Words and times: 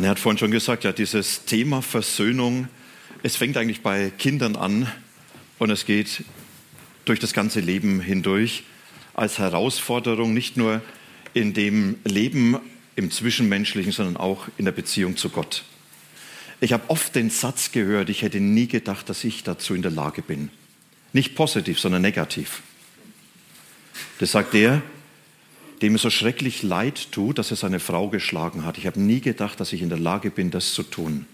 Anne 0.00 0.08
hat 0.08 0.18
vorhin 0.18 0.38
schon 0.38 0.50
gesagt, 0.50 0.84
ja, 0.84 0.92
dieses 0.92 1.44
Thema 1.44 1.82
Versöhnung, 1.82 2.68
es 3.22 3.36
fängt 3.36 3.58
eigentlich 3.58 3.82
bei 3.82 4.10
Kindern 4.16 4.56
an 4.56 4.90
und 5.58 5.68
es 5.68 5.84
geht 5.84 6.24
durch 7.04 7.20
das 7.20 7.34
ganze 7.34 7.60
Leben 7.60 8.00
hindurch 8.00 8.62
als 9.12 9.38
Herausforderung, 9.38 10.32
nicht 10.32 10.56
nur 10.56 10.80
in 11.34 11.52
dem 11.52 11.96
Leben 12.04 12.56
im 12.96 13.10
Zwischenmenschlichen, 13.10 13.92
sondern 13.92 14.16
auch 14.16 14.48
in 14.56 14.64
der 14.64 14.72
Beziehung 14.72 15.18
zu 15.18 15.28
Gott. 15.28 15.64
Ich 16.62 16.72
habe 16.72 16.88
oft 16.88 17.14
den 17.14 17.28
Satz 17.28 17.70
gehört, 17.70 18.08
ich 18.08 18.22
hätte 18.22 18.40
nie 18.40 18.68
gedacht, 18.68 19.06
dass 19.10 19.22
ich 19.22 19.44
dazu 19.44 19.74
in 19.74 19.82
der 19.82 19.90
Lage 19.90 20.22
bin. 20.22 20.48
Nicht 21.12 21.34
positiv, 21.34 21.78
sondern 21.78 22.00
negativ. 22.00 22.62
Das 24.18 24.32
sagt 24.32 24.54
der, 24.54 24.80
dem 25.82 25.94
es 25.94 26.02
so 26.02 26.10
schrecklich 26.10 26.62
leid 26.62 27.12
tut, 27.12 27.38
dass 27.38 27.50
er 27.50 27.56
seine 27.56 27.80
Frau 27.80 28.08
geschlagen 28.08 28.64
hat. 28.64 28.78
Ich 28.78 28.86
habe 28.86 29.00
nie 29.00 29.20
gedacht, 29.20 29.60
dass 29.60 29.72
ich 29.72 29.82
in 29.82 29.88
der 29.88 29.98
Lage 29.98 30.30
bin, 30.30 30.50
das 30.50 30.74
zu 30.74 30.82
tun. 30.82 31.26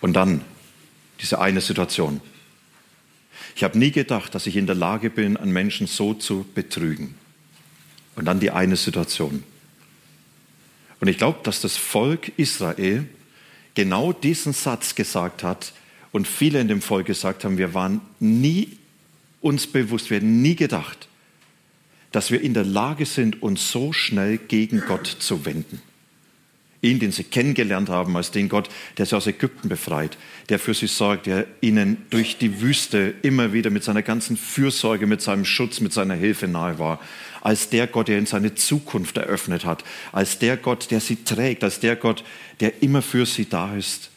Und 0.00 0.14
dann 0.14 0.42
diese 1.20 1.40
eine 1.40 1.60
Situation. 1.60 2.20
Ich 3.56 3.64
habe 3.64 3.78
nie 3.78 3.90
gedacht, 3.90 4.34
dass 4.34 4.46
ich 4.46 4.56
in 4.56 4.66
der 4.66 4.76
Lage 4.76 5.10
bin, 5.10 5.36
einen 5.36 5.52
Menschen 5.52 5.86
so 5.86 6.14
zu 6.14 6.46
betrügen. 6.54 7.14
Und 8.14 8.26
dann 8.26 8.40
die 8.40 8.50
eine 8.50 8.76
Situation. 8.76 9.42
Und 11.00 11.08
ich 11.08 11.18
glaube, 11.18 11.40
dass 11.42 11.60
das 11.60 11.76
Volk 11.76 12.32
Israel 12.36 13.08
genau 13.74 14.12
diesen 14.12 14.52
Satz 14.52 14.94
gesagt 14.94 15.42
hat 15.42 15.72
und 16.12 16.26
viele 16.26 16.60
in 16.60 16.68
dem 16.68 16.82
Volk 16.82 17.06
gesagt 17.06 17.44
haben, 17.44 17.58
wir 17.58 17.74
waren 17.74 18.00
nie 18.20 18.78
uns 19.40 19.66
bewusst, 19.66 20.10
wir 20.10 20.16
hätten 20.16 20.42
nie 20.42 20.56
gedacht, 20.56 21.07
dass 22.12 22.30
wir 22.30 22.40
in 22.40 22.54
der 22.54 22.64
Lage 22.64 23.06
sind, 23.06 23.42
uns 23.42 23.70
so 23.70 23.92
schnell 23.92 24.38
gegen 24.38 24.80
Gott 24.80 25.06
zu 25.06 25.44
wenden. 25.44 25.82
Ihn, 26.80 27.00
den 27.00 27.10
sie 27.10 27.24
kennengelernt 27.24 27.88
haben, 27.88 28.16
als 28.16 28.30
den 28.30 28.48
Gott, 28.48 28.68
der 28.98 29.06
sie 29.06 29.16
aus 29.16 29.26
Ägypten 29.26 29.68
befreit, 29.68 30.16
der 30.48 30.60
für 30.60 30.74
sie 30.74 30.86
sorgt, 30.86 31.26
der 31.26 31.46
ihnen 31.60 31.98
durch 32.10 32.38
die 32.38 32.60
Wüste 32.60 33.14
immer 33.22 33.52
wieder 33.52 33.70
mit 33.70 33.82
seiner 33.82 34.02
ganzen 34.02 34.36
Fürsorge, 34.36 35.06
mit 35.08 35.20
seinem 35.20 35.44
Schutz, 35.44 35.80
mit 35.80 35.92
seiner 35.92 36.14
Hilfe 36.14 36.46
nahe 36.46 36.78
war, 36.78 37.00
als 37.40 37.68
der 37.68 37.88
Gott, 37.88 38.06
der 38.06 38.18
ihnen 38.18 38.26
seine 38.26 38.54
Zukunft 38.54 39.16
eröffnet 39.16 39.64
hat, 39.64 39.82
als 40.12 40.38
der 40.38 40.56
Gott, 40.56 40.92
der 40.92 41.00
sie 41.00 41.24
trägt, 41.24 41.64
als 41.64 41.80
der 41.80 41.96
Gott, 41.96 42.22
der 42.60 42.80
immer 42.80 43.02
für 43.02 43.26
sie 43.26 43.48
da 43.48 43.74
ist. 43.74 44.10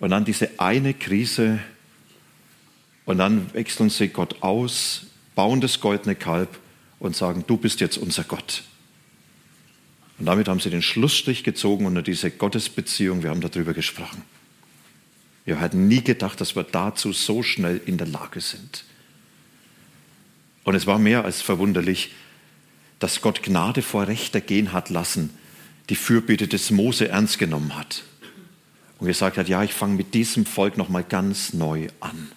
Und 0.00 0.10
dann 0.10 0.24
diese 0.24 0.50
eine 0.58 0.92
Krise 0.92 1.60
und 3.04 3.18
dann 3.18 3.54
wechseln 3.54 3.90
sie 3.90 4.08
Gott 4.08 4.42
aus, 4.42 5.06
bauen 5.36 5.60
das 5.60 5.78
goldene 5.78 6.16
Kalb 6.16 6.48
und 6.98 7.16
sagen, 7.16 7.44
du 7.46 7.56
bist 7.56 7.80
jetzt 7.80 7.98
unser 7.98 8.24
Gott. 8.24 8.64
Und 10.18 10.26
damit 10.26 10.48
haben 10.48 10.60
sie 10.60 10.70
den 10.70 10.82
Schlussstrich 10.82 11.42
gezogen 11.42 11.86
unter 11.86 12.02
diese 12.02 12.30
Gottesbeziehung. 12.30 13.22
Wir 13.22 13.30
haben 13.30 13.40
darüber 13.40 13.74
gesprochen. 13.74 14.22
Wir 15.44 15.60
hatten 15.60 15.88
nie 15.88 16.02
gedacht, 16.02 16.40
dass 16.40 16.56
wir 16.56 16.62
dazu 16.62 17.12
so 17.12 17.42
schnell 17.42 17.80
in 17.84 17.98
der 17.98 18.06
Lage 18.06 18.40
sind. 18.40 18.84
Und 20.62 20.74
es 20.74 20.86
war 20.86 20.98
mehr 20.98 21.24
als 21.24 21.42
verwunderlich, 21.42 22.12
dass 22.98 23.20
Gott 23.20 23.42
Gnade 23.42 23.82
vor 23.82 24.06
Rechter 24.06 24.40
gehen 24.40 24.72
hat 24.72 24.88
lassen, 24.88 25.30
die 25.90 25.96
Fürbitte 25.96 26.48
des 26.48 26.70
Mose 26.70 27.08
ernst 27.08 27.38
genommen 27.38 27.76
hat 27.76 28.04
und 28.98 29.06
gesagt 29.06 29.36
hat, 29.36 29.48
ja, 29.48 29.62
ich 29.62 29.74
fange 29.74 29.96
mit 29.96 30.14
diesem 30.14 30.46
Volk 30.46 30.78
noch 30.78 30.88
mal 30.88 31.04
ganz 31.04 31.52
neu 31.52 31.88
an. 32.00 32.30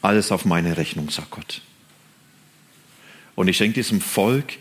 Alles 0.00 0.32
auf 0.32 0.46
meine 0.46 0.78
Rechnung, 0.78 1.10
sagt 1.10 1.30
Gott. 1.30 1.60
Und 3.40 3.48
ich 3.48 3.56
schenke 3.56 3.76
diesem 3.76 4.02
Volk 4.02 4.58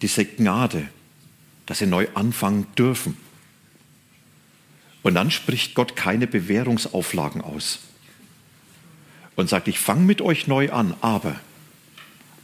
diese 0.00 0.24
Gnade, 0.24 0.88
dass 1.66 1.80
sie 1.80 1.86
neu 1.86 2.08
anfangen 2.14 2.66
dürfen. 2.78 3.14
Und 5.02 5.16
dann 5.16 5.30
spricht 5.30 5.74
Gott 5.74 5.96
keine 5.96 6.26
Bewährungsauflagen 6.26 7.42
aus 7.42 7.80
und 9.36 9.50
sagt, 9.50 9.68
ich 9.68 9.78
fange 9.78 10.04
mit 10.04 10.22
euch 10.22 10.46
neu 10.46 10.70
an, 10.72 10.94
aber 11.02 11.38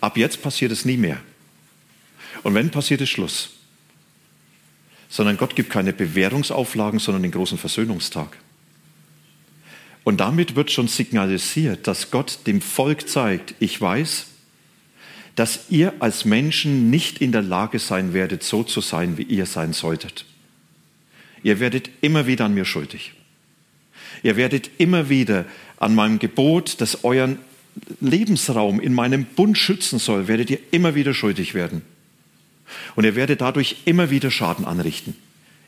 ab 0.03 0.19
jetzt 0.19 0.43
passiert 0.43 0.73
es 0.73 0.85
nie 0.85 0.99
mehr. 0.99 1.23
Und 2.43 2.53
wenn 2.53 2.69
passiert 2.69 3.01
es 3.01 3.09
Schluss. 3.09 3.53
Sondern 5.09 5.39
Gott 5.39 5.57
gibt 5.57 5.71
keine 5.71 5.95
Bewährungsauflagen, 5.95 7.01
sondern 7.01 7.23
den 7.23 7.33
großen 7.33 7.57
Versöhnungstag. 7.57 8.37
Und 10.05 10.19
damit 10.21 10.55
wird 10.55 10.71
schon 10.71 10.89
signalisiert, 10.89 11.87
dass 11.87 12.11
Gott 12.11 12.41
dem 12.47 12.61
Volk 12.61 13.09
zeigt, 13.09 13.55
ich 13.59 13.81
weiß, 13.81 14.27
dass 15.39 15.67
ihr 15.69 15.95
als 16.01 16.25
Menschen 16.25 16.91
nicht 16.91 17.21
in 17.21 17.31
der 17.31 17.43
Lage 17.43 17.79
sein 17.79 18.13
werdet, 18.13 18.43
so 18.43 18.65
zu 18.65 18.81
sein, 18.81 19.19
wie 19.19 19.23
ihr 19.23 19.47
sein 19.47 19.73
solltet. 19.73 20.25
Ihr 21.45 21.61
werdet 21.61 21.91
immer 22.01 22.27
wieder 22.27 22.47
an 22.47 22.55
mir 22.55 22.65
schuldig. 22.65 23.13
Ihr 24.25 24.37
werdet 24.37 24.69
immer 24.79 25.09
wieder 25.09 25.45
an 25.77 25.95
meinem 25.95 26.19
Gebot, 26.19 26.81
das 26.81 27.05
euren 27.05 27.39
Lebensraum 28.01 28.81
in 28.81 28.93
meinem 28.93 29.27
Bund 29.27 29.57
schützen 29.57 30.01
soll, 30.01 30.27
werdet 30.27 30.51
ihr 30.51 30.59
immer 30.73 30.97
wieder 30.97 31.15
schuldig 31.15 31.55
werden. 31.55 31.83
Und 32.97 33.05
ihr 33.05 33.15
werdet 33.15 33.41
dadurch 33.41 33.77
immer 33.85 34.11
wieder 34.11 34.33
Schaden 34.33 34.65
anrichten. 34.65 35.15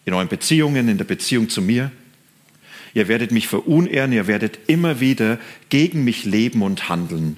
In 0.04 0.14
euren 0.14 0.26
Beziehungen, 0.26 0.88
in 0.88 0.98
der 0.98 1.04
Beziehung 1.04 1.48
zu 1.48 1.62
mir. 1.62 1.92
Ihr 2.92 3.06
werdet 3.06 3.30
mich 3.30 3.46
verunehren, 3.46 4.12
ihr 4.12 4.26
werdet 4.26 4.58
immer 4.66 4.98
wieder 4.98 5.38
gegen 5.68 6.02
mich 6.02 6.24
leben 6.24 6.62
und 6.62 6.88
handeln. 6.88 7.36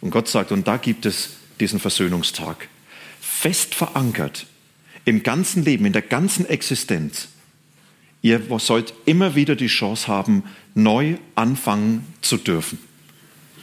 Und 0.00 0.10
Gott 0.10 0.28
sagt, 0.28 0.50
und 0.50 0.66
da 0.66 0.78
gibt 0.78 1.04
es 1.04 1.41
diesen 1.60 1.80
Versöhnungstag. 1.80 2.68
Fest 3.20 3.74
verankert 3.74 4.46
im 5.04 5.22
ganzen 5.22 5.64
Leben, 5.64 5.84
in 5.84 5.92
der 5.92 6.02
ganzen 6.02 6.46
Existenz. 6.46 7.28
Ihr 8.20 8.40
sollt 8.58 8.94
immer 9.04 9.34
wieder 9.34 9.56
die 9.56 9.66
Chance 9.66 10.06
haben, 10.06 10.44
neu 10.74 11.16
anfangen 11.34 12.06
zu 12.20 12.36
dürfen. 12.36 12.78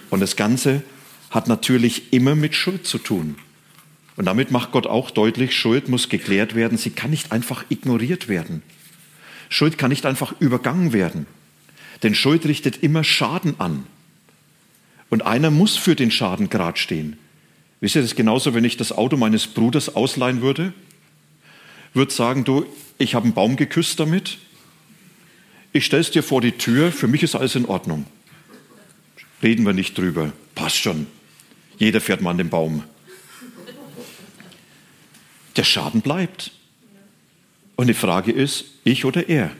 Und 0.10 0.20
das 0.20 0.36
Ganze 0.36 0.84
hat 1.30 1.48
natürlich 1.48 2.12
immer 2.12 2.36
mit 2.36 2.56
Schuld 2.56 2.86
zu 2.86 2.98
tun. 2.98 3.38
Und 4.18 4.26
damit 4.26 4.52
macht 4.52 4.72
Gott 4.72 4.86
auch 4.86 5.12
deutlich, 5.12 5.56
Schuld 5.56 5.88
muss 5.88 6.10
geklärt 6.10 6.56
werden. 6.56 6.78
Sie 6.78 6.90
kann 6.90 7.12
nicht 7.12 7.32
einfach 7.32 7.64
ignoriert 7.70 8.28
werden. 8.28 8.64
Schuld 9.48 9.78
kann 9.78 9.92
nicht 9.92 10.06
einfach 10.06 10.34
übergangen 10.42 10.92
werden. 10.92 11.26
Denn 12.04 12.16
Schuld 12.16 12.46
richtet 12.46 12.84
immer 12.84 13.06
Schaden 13.06 13.60
an. 13.60 13.86
Und 15.10 15.26
einer 15.26 15.52
muss 15.52 15.78
für 15.78 15.96
den 15.96 16.12
Schaden 16.12 16.50
gerade 16.50 16.78
stehen. 16.78 17.18
Wisst 17.82 17.96
ihr 17.96 18.02
das 18.02 18.16
genauso, 18.16 18.54
wenn 18.54 18.66
ich 18.66 18.78
das 18.78 18.92
Auto 18.92 19.16
meines 19.16 19.48
Bruders 19.48 19.96
ausleihen 19.96 20.42
würde? 20.42 20.74
Würde 21.94 22.12
sagen, 22.12 22.44
du, 22.44 22.66
ich 22.98 23.16
habe 23.16 23.26
einen 23.26 23.34
Baum 23.34 23.56
geküsst 23.56 24.00
damit. 24.00 24.38
Ich 25.72 25.86
stelle 25.86 26.02
es 26.02 26.12
dir 26.12 26.24
vor 26.24 26.42
die 26.42 26.54
Tür, 26.54 26.92
für 26.92 27.08
mich 27.08 27.24
ist 27.24 27.36
alles 27.36 27.56
in 27.56 27.66
Ordnung. 27.66 28.06
Reden 29.42 29.66
wir 29.66 29.74
nicht 29.74 29.98
drüber. 29.98 30.34
Passt 30.56 30.78
schon. 30.78 31.08
Jeder 31.78 32.02
fährt 32.02 32.22
mal 32.22 32.32
an 32.32 32.38
den 32.38 32.50
Baum. 32.50 32.84
Der 35.56 35.64
Schaden 35.64 36.02
bleibt. 36.02 36.52
Und 37.78 37.88
die 37.88 37.94
Frage 37.94 38.34
ist, 38.34 38.66
ich 38.84 39.06
oder 39.06 39.30
er? 39.30 39.52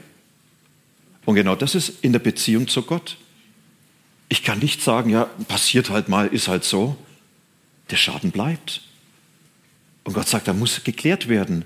Und 1.24 1.36
genau 1.36 1.54
das 1.54 1.74
ist 1.74 2.04
in 2.04 2.12
der 2.12 2.18
Beziehung 2.18 2.68
zu 2.68 2.82
Gott. 2.82 3.16
Ich 4.28 4.44
kann 4.44 4.58
nicht 4.58 4.82
sagen, 4.82 5.08
ja, 5.08 5.24
passiert 5.48 5.88
halt 5.88 6.08
mal, 6.08 6.26
ist 6.26 6.48
halt 6.48 6.64
so 6.64 6.96
der 7.90 7.96
Schaden 7.96 8.30
bleibt. 8.30 8.82
Und 10.04 10.14
Gott 10.14 10.28
sagt, 10.28 10.48
da 10.48 10.52
muss 10.52 10.82
geklärt 10.84 11.28
werden. 11.28 11.64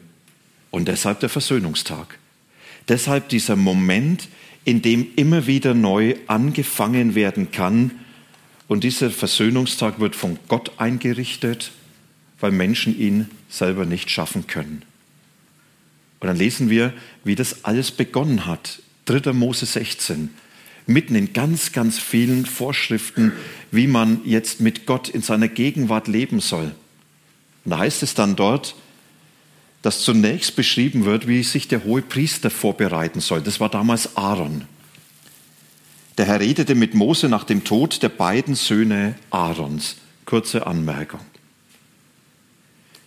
Und 0.71 0.89
deshalb 0.89 1.21
der 1.21 1.29
Versöhnungstag. 1.29 2.19
Deshalb 2.89 3.29
dieser 3.29 3.57
Moment, 3.57 4.29
in 4.65 4.83
dem 4.83 5.07
immer 5.17 5.47
wieder 5.47 5.75
neu 5.75 6.17
angefangen 6.27 7.15
werden 7.15 7.51
kann. 7.53 7.93
Und 8.67 8.85
dieser 8.85 9.11
Versöhnungstag 9.11 10.01
wird 10.01 10.17
von 10.17 10.39
Gott 10.49 10.73
eingerichtet, 10.79 11.71
weil 12.41 12.51
Menschen 12.51 12.99
ihn 12.99 13.31
selber 13.49 13.87
nicht 13.87 14.11
schaffen 14.11 14.47
können. 14.47 14.83
Und 16.21 16.29
dann 16.29 16.37
lesen 16.37 16.71
wir, 16.71 16.93
wie 17.23 17.35
das 17.35 17.65
alles 17.65 17.91
begonnen 17.91 18.47
hat. 18.47 18.81
3. 19.05 19.33
Mose 19.33 19.67
16 19.67 20.31
mitten 20.87 21.15
in 21.15 21.33
ganz, 21.33 21.73
ganz 21.73 21.99
vielen 21.99 22.47
Vorschriften, 22.47 23.33
wie 23.71 23.87
man 23.87 24.21
jetzt 24.25 24.61
mit 24.61 24.87
Gott 24.87 25.09
in 25.09 25.23
seiner 25.23 25.49
Gegenwart 25.49 26.09
leben 26.09 26.41
soll. 26.41 26.75
Und 27.65 27.71
da 27.71 27.79
heißt 27.79 28.03
es 28.03 28.15
dann 28.15 28.37
dort, 28.37 28.75
dass 29.83 30.03
zunächst 30.03 30.57
beschrieben 30.57 31.05
wird, 31.05 31.29
wie 31.29 31.43
sich 31.43 31.69
der 31.69 31.85
hohe 31.85 32.03
Priester 32.03 32.51
vorbereiten 32.51 33.21
soll. 33.21 33.43
Das 33.43 33.61
war 33.61 33.69
damals 33.69 34.17
Aaron. 34.17 34.65
Der 36.17 36.27
Herr 36.27 36.41
redete 36.41 36.75
mit 36.75 36.95
Mose 36.95 37.29
nach 37.29 37.45
dem 37.45 37.65
Tod 37.65 38.03
der 38.03 38.09
beiden 38.09 38.55
Söhne 38.55 39.17
Aarons. 39.31 39.97
Kurze 40.25 40.67
Anmerkung. 40.67 41.21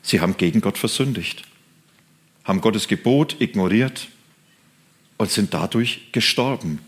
Sie 0.04 0.22
haben 0.22 0.38
gegen 0.38 0.62
Gott 0.62 0.78
versündigt, 0.78 1.44
haben 2.44 2.62
Gottes 2.62 2.88
Gebot 2.88 3.42
ignoriert 3.42 4.08
und 5.18 5.30
sind 5.30 5.54
dadurch 5.54 6.12
gestorben. 6.12 6.80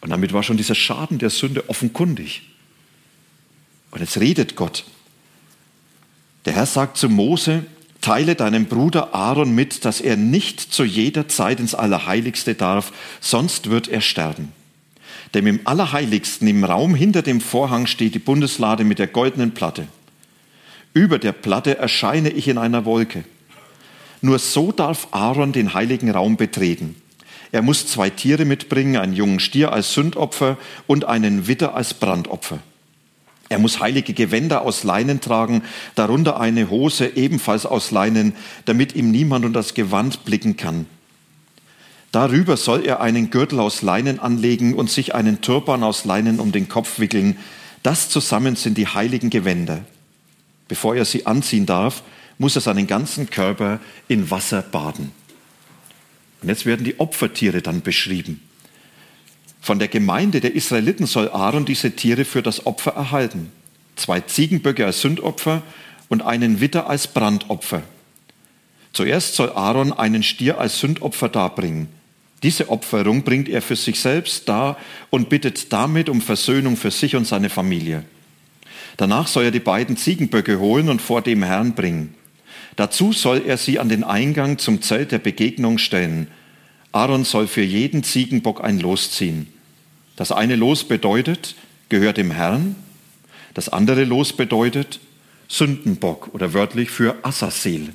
Und 0.00 0.10
damit 0.10 0.32
war 0.32 0.42
schon 0.42 0.56
dieser 0.56 0.74
Schaden 0.74 1.18
der 1.18 1.30
Sünde 1.30 1.68
offenkundig. 1.68 2.42
Und 3.90 4.00
jetzt 4.00 4.18
redet 4.18 4.54
Gott. 4.54 4.84
Der 6.44 6.52
Herr 6.52 6.66
sagt 6.66 6.96
zu 6.96 7.08
Mose, 7.08 7.64
teile 8.00 8.34
deinem 8.34 8.66
Bruder 8.66 9.14
Aaron 9.14 9.54
mit, 9.54 9.84
dass 9.84 10.00
er 10.00 10.16
nicht 10.16 10.60
zu 10.60 10.84
jeder 10.84 11.28
Zeit 11.28 11.60
ins 11.60 11.74
Allerheiligste 11.74 12.54
darf, 12.54 12.92
sonst 13.20 13.70
wird 13.70 13.88
er 13.88 14.00
sterben. 14.00 14.52
Denn 15.34 15.46
im 15.46 15.60
Allerheiligsten, 15.64 16.48
im 16.48 16.64
Raum 16.64 16.94
hinter 16.94 17.22
dem 17.22 17.40
Vorhang 17.40 17.86
steht 17.86 18.14
die 18.14 18.20
Bundeslade 18.20 18.84
mit 18.84 18.98
der 18.98 19.08
goldenen 19.08 19.52
Platte. 19.52 19.88
Über 20.94 21.18
der 21.18 21.32
Platte 21.32 21.76
erscheine 21.76 22.30
ich 22.30 22.48
in 22.48 22.56
einer 22.56 22.84
Wolke. 22.84 23.24
Nur 24.20 24.38
so 24.38 24.72
darf 24.72 25.08
Aaron 25.10 25.52
den 25.52 25.74
heiligen 25.74 26.10
Raum 26.10 26.36
betreten. 26.36 26.96
Er 27.50 27.62
muss 27.62 27.86
zwei 27.86 28.10
Tiere 28.10 28.44
mitbringen, 28.44 28.96
einen 28.96 29.14
jungen 29.14 29.40
Stier 29.40 29.72
als 29.72 29.94
Sündopfer 29.94 30.58
und 30.86 31.04
einen 31.06 31.46
Widder 31.46 31.74
als 31.74 31.94
Brandopfer. 31.94 32.58
Er 33.48 33.58
muss 33.58 33.80
heilige 33.80 34.12
Gewänder 34.12 34.62
aus 34.62 34.84
Leinen 34.84 35.20
tragen, 35.20 35.62
darunter 35.94 36.38
eine 36.38 36.68
Hose 36.68 37.16
ebenfalls 37.16 37.64
aus 37.64 37.90
Leinen, 37.90 38.34
damit 38.66 38.94
ihm 38.94 39.10
niemand 39.10 39.46
unter 39.46 39.60
das 39.60 39.72
Gewand 39.72 40.24
blicken 40.26 40.56
kann. 40.56 40.86
Darüber 42.12 42.56
soll 42.56 42.84
er 42.84 43.00
einen 43.00 43.30
Gürtel 43.30 43.60
aus 43.60 43.82
Leinen 43.82 44.18
anlegen 44.18 44.74
und 44.74 44.90
sich 44.90 45.14
einen 45.14 45.40
Turban 45.40 45.82
aus 45.82 46.04
Leinen 46.04 46.40
um 46.40 46.52
den 46.52 46.68
Kopf 46.68 46.98
wickeln. 46.98 47.38
Das 47.82 48.10
zusammen 48.10 48.56
sind 48.56 48.76
die 48.76 48.86
heiligen 48.86 49.30
Gewänder. 49.30 49.84
Bevor 50.68 50.94
er 50.94 51.04
sie 51.04 51.26
anziehen 51.26 51.64
darf, 51.64 52.02
muss 52.38 52.54
er 52.54 52.62
seinen 52.62 52.86
ganzen 52.86 53.30
Körper 53.30 53.80
in 54.08 54.30
Wasser 54.30 54.62
baden. 54.62 55.12
Und 56.42 56.48
jetzt 56.48 56.66
werden 56.66 56.84
die 56.84 57.00
Opfertiere 57.00 57.62
dann 57.62 57.82
beschrieben. 57.82 58.40
Von 59.60 59.78
der 59.78 59.88
Gemeinde 59.88 60.40
der 60.40 60.54
Israeliten 60.54 61.06
soll 61.06 61.30
Aaron 61.30 61.64
diese 61.64 61.92
Tiere 61.92 62.24
für 62.24 62.42
das 62.42 62.66
Opfer 62.66 62.92
erhalten. 62.92 63.50
Zwei 63.96 64.20
Ziegenböcke 64.20 64.86
als 64.86 65.00
Sündopfer 65.00 65.62
und 66.08 66.22
einen 66.22 66.60
Witter 66.60 66.88
als 66.88 67.08
Brandopfer. 67.08 67.82
Zuerst 68.92 69.34
soll 69.34 69.50
Aaron 69.50 69.92
einen 69.92 70.22
Stier 70.22 70.58
als 70.58 70.78
Sündopfer 70.80 71.28
darbringen. 71.28 71.88
Diese 72.42 72.68
Opferung 72.68 73.24
bringt 73.24 73.48
er 73.48 73.62
für 73.62 73.76
sich 73.76 74.00
selbst 74.00 74.48
dar 74.48 74.78
und 75.10 75.28
bittet 75.28 75.72
damit 75.72 76.08
um 76.08 76.20
Versöhnung 76.20 76.76
für 76.76 76.92
sich 76.92 77.16
und 77.16 77.26
seine 77.26 77.50
Familie. 77.50 78.04
Danach 78.96 79.26
soll 79.26 79.44
er 79.44 79.50
die 79.50 79.60
beiden 79.60 79.96
Ziegenböcke 79.96 80.58
holen 80.58 80.88
und 80.88 81.02
vor 81.02 81.22
dem 81.22 81.42
Herrn 81.42 81.74
bringen. 81.74 82.14
Dazu 82.78 83.12
soll 83.12 83.42
er 83.44 83.56
sie 83.56 83.80
an 83.80 83.88
den 83.88 84.04
Eingang 84.04 84.58
zum 84.58 84.82
Zelt 84.82 85.10
der 85.10 85.18
Begegnung 85.18 85.78
stellen. 85.78 86.28
Aaron 86.92 87.24
soll 87.24 87.48
für 87.48 87.64
jeden 87.64 88.04
Ziegenbock 88.04 88.62
ein 88.62 88.78
Los 88.78 89.10
ziehen. 89.10 89.48
Das 90.14 90.30
eine 90.30 90.54
Los 90.54 90.84
bedeutet, 90.84 91.56
gehört 91.88 92.18
dem 92.18 92.30
Herrn. 92.30 92.76
Das 93.52 93.68
andere 93.68 94.04
Los 94.04 94.32
bedeutet 94.32 95.00
Sündenbock 95.48 96.32
oder 96.32 96.54
wörtlich 96.54 96.88
für 96.90 97.16
Assasil. 97.24 97.94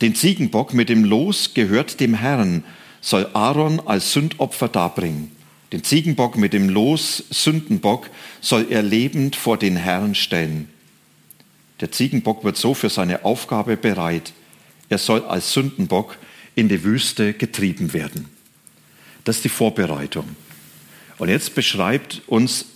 Den 0.00 0.14
Ziegenbock 0.14 0.72
mit 0.72 0.88
dem 0.88 1.02
Los 1.02 1.52
gehört 1.52 1.98
dem 1.98 2.14
Herrn, 2.14 2.62
soll 3.00 3.28
Aaron 3.32 3.80
als 3.88 4.12
Sündopfer 4.12 4.68
darbringen. 4.68 5.32
Den 5.72 5.82
Ziegenbock 5.82 6.36
mit 6.36 6.52
dem 6.52 6.68
Los 6.68 7.24
Sündenbock 7.28 8.08
soll 8.40 8.68
er 8.70 8.82
lebend 8.82 9.34
vor 9.34 9.56
den 9.58 9.74
Herrn 9.74 10.14
stellen. 10.14 10.68
Der 11.80 11.90
Ziegenbock 11.90 12.44
wird 12.44 12.56
so 12.56 12.74
für 12.74 12.90
seine 12.90 13.24
Aufgabe 13.24 13.76
bereit. 13.76 14.32
Er 14.88 14.98
soll 14.98 15.24
als 15.24 15.52
Sündenbock 15.52 16.18
in 16.54 16.68
die 16.68 16.84
Wüste 16.84 17.32
getrieben 17.32 17.92
werden. 17.92 18.28
Das 19.24 19.36
ist 19.36 19.44
die 19.44 19.50
Vorbereitung. 19.50 20.36
Und 21.18 21.28
jetzt 21.28 21.54
beschreibt 21.54 22.22
uns 22.26 22.66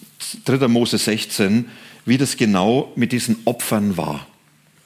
3. 0.45 0.69
Mose 0.69 0.99
16, 0.99 1.67
wie 2.06 2.19
das 2.19 2.37
genau 2.37 2.93
mit 2.97 3.12
diesen 3.12 3.39
Opfern 3.45 3.97
war. 3.97 4.27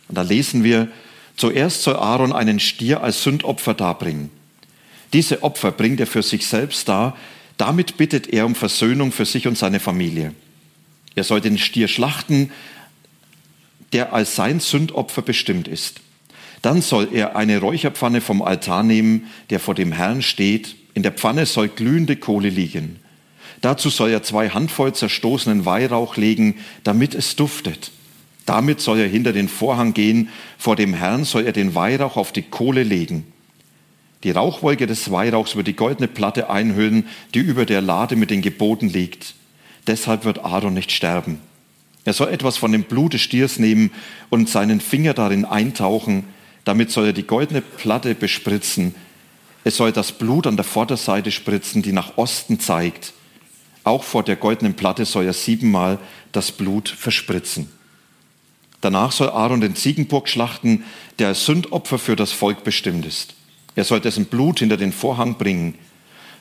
Und 0.09 0.17
da 0.17 0.23
lesen 0.23 0.65
wir, 0.65 0.89
zuerst 1.37 1.83
soll 1.83 1.97
Aaron 1.97 2.33
einen 2.33 2.61
Stier 2.61 3.03
als 3.03 3.23
Sündopfer 3.23 3.75
darbringen. 3.75 4.31
Diese 5.13 5.43
Opfer 5.43 5.73
bringt 5.73 6.01
er 6.01 6.07
für 6.07 6.23
sich 6.23 6.47
selbst 6.47 6.89
dar, 6.89 7.17
damit 7.57 7.97
bittet 7.97 8.29
er 8.29 8.47
um 8.47 8.55
Versöhnung 8.55 9.11
für 9.11 9.25
sich 9.25 9.47
und 9.47 9.59
seine 9.59 9.81
Familie. 9.81 10.33
Er 11.15 11.25
soll 11.25 11.41
den 11.41 11.59
Stier 11.59 11.89
schlachten, 11.89 12.53
der 13.93 14.13
als 14.13 14.37
sein 14.37 14.61
Sündopfer 14.61 15.23
bestimmt 15.23 15.69
ist. 15.69 16.01
Dann 16.63 16.83
soll 16.83 17.09
er 17.13 17.37
eine 17.37 17.59
Räucherpfanne 17.59 18.21
vom 18.21 18.43
Altar 18.43 18.83
nehmen, 18.83 19.29
der 19.51 19.61
vor 19.61 19.75
dem 19.75 19.93
Herrn 19.93 20.23
steht. 20.23 20.77
In 20.95 21.03
der 21.03 21.13
Pfanne 21.13 21.47
soll 21.47 21.69
glühende 21.69 22.17
Kohle 22.17 22.49
liegen. 22.49 22.99
Dazu 23.61 23.91
soll 23.91 24.11
er 24.11 24.23
zwei 24.23 24.51
Handvoll 24.51 24.95
zerstoßenen 24.95 25.65
Weihrauch 25.65 26.17
legen, 26.17 26.57
damit 26.85 27.15
es 27.15 27.37
duftet. 27.37 27.91
Damit 28.47 28.81
soll 28.81 28.99
er 28.99 29.09
hinter 29.09 29.33
den 29.33 29.49
Vorhang 29.49 29.95
gehen. 29.95 30.31
Vor 30.57 30.75
dem 30.75 30.95
Herrn 30.95 31.25
soll 31.25 31.45
er 31.45 31.53
den 31.53 31.75
Weihrauch 31.75 32.17
auf 32.17 32.33
die 32.33 32.43
Kohle 32.43 32.83
legen. 32.83 33.33
Die 34.25 34.31
Rauchwolke 34.31 34.87
des 34.87 35.11
Weihrauchs 35.11 35.55
wird 35.55 35.69
die 35.69 35.77
goldene 35.77 36.09
Platte 36.09 36.51
einhüllen, 36.51 37.07
die 37.35 37.41
über 37.41 37.67
der 37.67 37.81
Lade 37.81 38.17
mit 38.17 38.31
den 38.31 38.43
Geboten 38.43 38.89
liegt. 38.89 39.35
Deshalb 39.87 40.25
wird 40.25 40.45
Aaron 40.45 40.75
nicht 40.75 40.91
sterben. 40.91 41.41
Er 42.09 42.15
soll 42.15 42.29
etwas 42.29 42.57
von 42.57 42.73
dem 42.73 42.85
Blut 42.85 43.13
des 43.13 43.21
Stiers 43.21 43.59
nehmen 43.59 43.91
und 44.31 44.49
seinen 44.49 44.81
Finger 44.81 45.13
darin 45.13 45.45
eintauchen. 45.45 46.25
Damit 46.65 46.91
soll 46.91 47.09
er 47.09 47.13
die 47.13 47.27
goldene 47.27 47.61
Platte 47.61 48.15
bespritzen. 48.15 48.95
Es 49.63 49.77
soll 49.77 49.93
das 49.93 50.13
Blut 50.13 50.47
an 50.47 50.57
der 50.57 50.65
Vorderseite 50.65 51.31
spritzen, 51.31 51.83
die 51.83 51.93
nach 51.93 52.17
Osten 52.17 52.61
zeigt. 52.61 53.13
Auch 53.85 54.05
vor 54.05 54.23
der 54.23 54.37
goldenen 54.37 54.73
Platte 54.73 55.05
soll 55.05 55.27
er 55.27 55.35
siebenmal 55.35 55.99
das 56.33 56.51
Blut 56.51 56.89
verspritzen. 56.89 57.69
Danach 58.81 59.13
soll 59.13 59.29
Aaron 59.29 59.61
den 59.61 59.77
Ziegenbock 59.77 60.31
schlachten, 60.31 60.85
der 61.19 61.29
als 61.29 61.45
Sündopfer 61.45 61.99
für 61.99 62.17
das 62.17 62.33
Volk 62.33 62.65
bestimmt 62.65 63.05
ist. 63.05 63.35
Er 63.75 63.85
soll 63.85 64.01
dessen 64.01 64.25
Blut 64.25 64.61
hinter 64.61 64.79
den 64.79 64.95
Vorhang 64.95 65.37
bringen. 65.37 65.75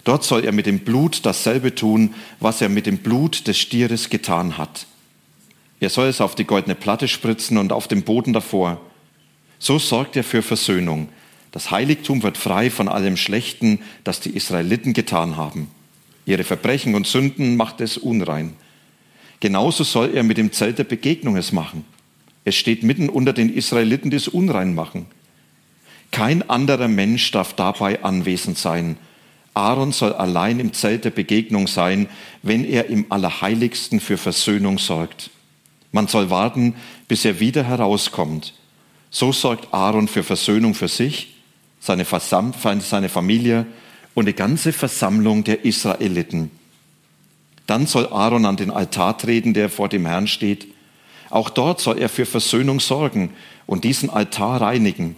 Dort 0.05 0.23
soll 0.23 0.45
er 0.45 0.53
mit 0.53 0.65
dem 0.65 0.79
Blut 0.79 1.25
dasselbe 1.25 1.75
tun, 1.75 2.13
was 2.39 2.61
er 2.61 2.69
mit 2.69 2.85
dem 2.85 2.99
Blut 2.99 3.47
des 3.47 3.57
Stieres 3.57 4.09
getan 4.09 4.57
hat. 4.57 4.87
Er 5.79 5.89
soll 5.89 6.07
es 6.07 6.21
auf 6.21 6.35
die 6.35 6.45
goldene 6.45 6.75
Platte 6.75 7.07
spritzen 7.07 7.57
und 7.57 7.71
auf 7.71 7.87
dem 7.87 8.03
Boden 8.03 8.33
davor. 8.33 8.81
So 9.59 9.79
sorgt 9.79 10.15
er 10.15 10.23
für 10.23 10.41
Versöhnung. 10.41 11.09
Das 11.51 11.71
Heiligtum 11.71 12.23
wird 12.23 12.37
frei 12.37 12.69
von 12.69 12.87
allem 12.87 13.17
Schlechten, 13.17 13.79
das 14.03 14.19
die 14.19 14.35
Israeliten 14.35 14.93
getan 14.93 15.37
haben. 15.37 15.69
Ihre 16.25 16.43
Verbrechen 16.43 16.93
und 16.95 17.07
Sünden 17.07 17.55
macht 17.55 17.79
es 17.81 17.97
unrein. 17.97 18.53
Genauso 19.39 19.83
soll 19.83 20.15
er 20.15 20.23
mit 20.23 20.37
dem 20.37 20.51
Zelt 20.51 20.79
der 20.79 20.83
Begegnung 20.83 21.37
es 21.37 21.51
machen. 21.51 21.85
Es 22.43 22.55
steht 22.55 22.83
mitten 22.83 23.09
unter 23.09 23.33
den 23.33 23.53
Israeliten, 23.53 24.09
die 24.09 24.17
es 24.17 24.27
unrein 24.27 24.73
machen. 24.73 25.05
Kein 26.11 26.49
anderer 26.49 26.87
Mensch 26.87 27.31
darf 27.31 27.53
dabei 27.53 28.03
anwesend 28.03 28.57
sein. 28.57 28.97
Aaron 29.53 29.91
soll 29.91 30.13
allein 30.13 30.59
im 30.59 30.73
Zelt 30.73 31.05
der 31.05 31.11
Begegnung 31.11 31.67
sein, 31.67 32.07
wenn 32.43 32.63
er 32.65 32.87
im 32.87 33.05
Allerheiligsten 33.09 33.99
für 33.99 34.17
Versöhnung 34.17 34.79
sorgt. 34.79 35.29
Man 35.91 36.07
soll 36.07 36.29
warten, 36.29 36.75
bis 37.07 37.25
er 37.25 37.39
wieder 37.39 37.63
herauskommt. 37.63 38.53
So 39.09 39.31
sorgt 39.31 39.73
Aaron 39.73 40.07
für 40.07 40.23
Versöhnung 40.23 40.73
für 40.73 40.87
sich, 40.87 41.35
seine, 41.79 42.05
Versam 42.05 42.53
seine 42.79 43.09
Familie 43.09 43.65
und 44.13 44.25
die 44.25 44.33
ganze 44.33 44.73
Versammlung 44.73 45.43
der 45.43 45.63
Israeliten. 45.63 46.51
Dann 47.67 47.85
soll 47.85 48.07
Aaron 48.07 48.45
an 48.45 48.57
den 48.57 48.71
Altar 48.71 49.17
treten, 49.17 49.53
der 49.53 49.69
vor 49.69 49.89
dem 49.89 50.05
Herrn 50.05 50.27
steht. 50.27 50.67
Auch 51.29 51.49
dort 51.49 51.81
soll 51.81 51.99
er 51.99 52.09
für 52.09 52.25
Versöhnung 52.25 52.79
sorgen 52.79 53.31
und 53.65 53.83
diesen 53.83 54.09
Altar 54.09 54.61
reinigen. 54.61 55.15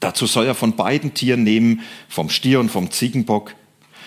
Dazu 0.00 0.26
soll 0.26 0.46
er 0.46 0.54
von 0.54 0.76
beiden 0.76 1.14
Tieren 1.14 1.42
nehmen, 1.42 1.80
vom 2.08 2.28
Stier 2.28 2.60
und 2.60 2.70
vom 2.70 2.90
Ziegenbock. 2.90 3.54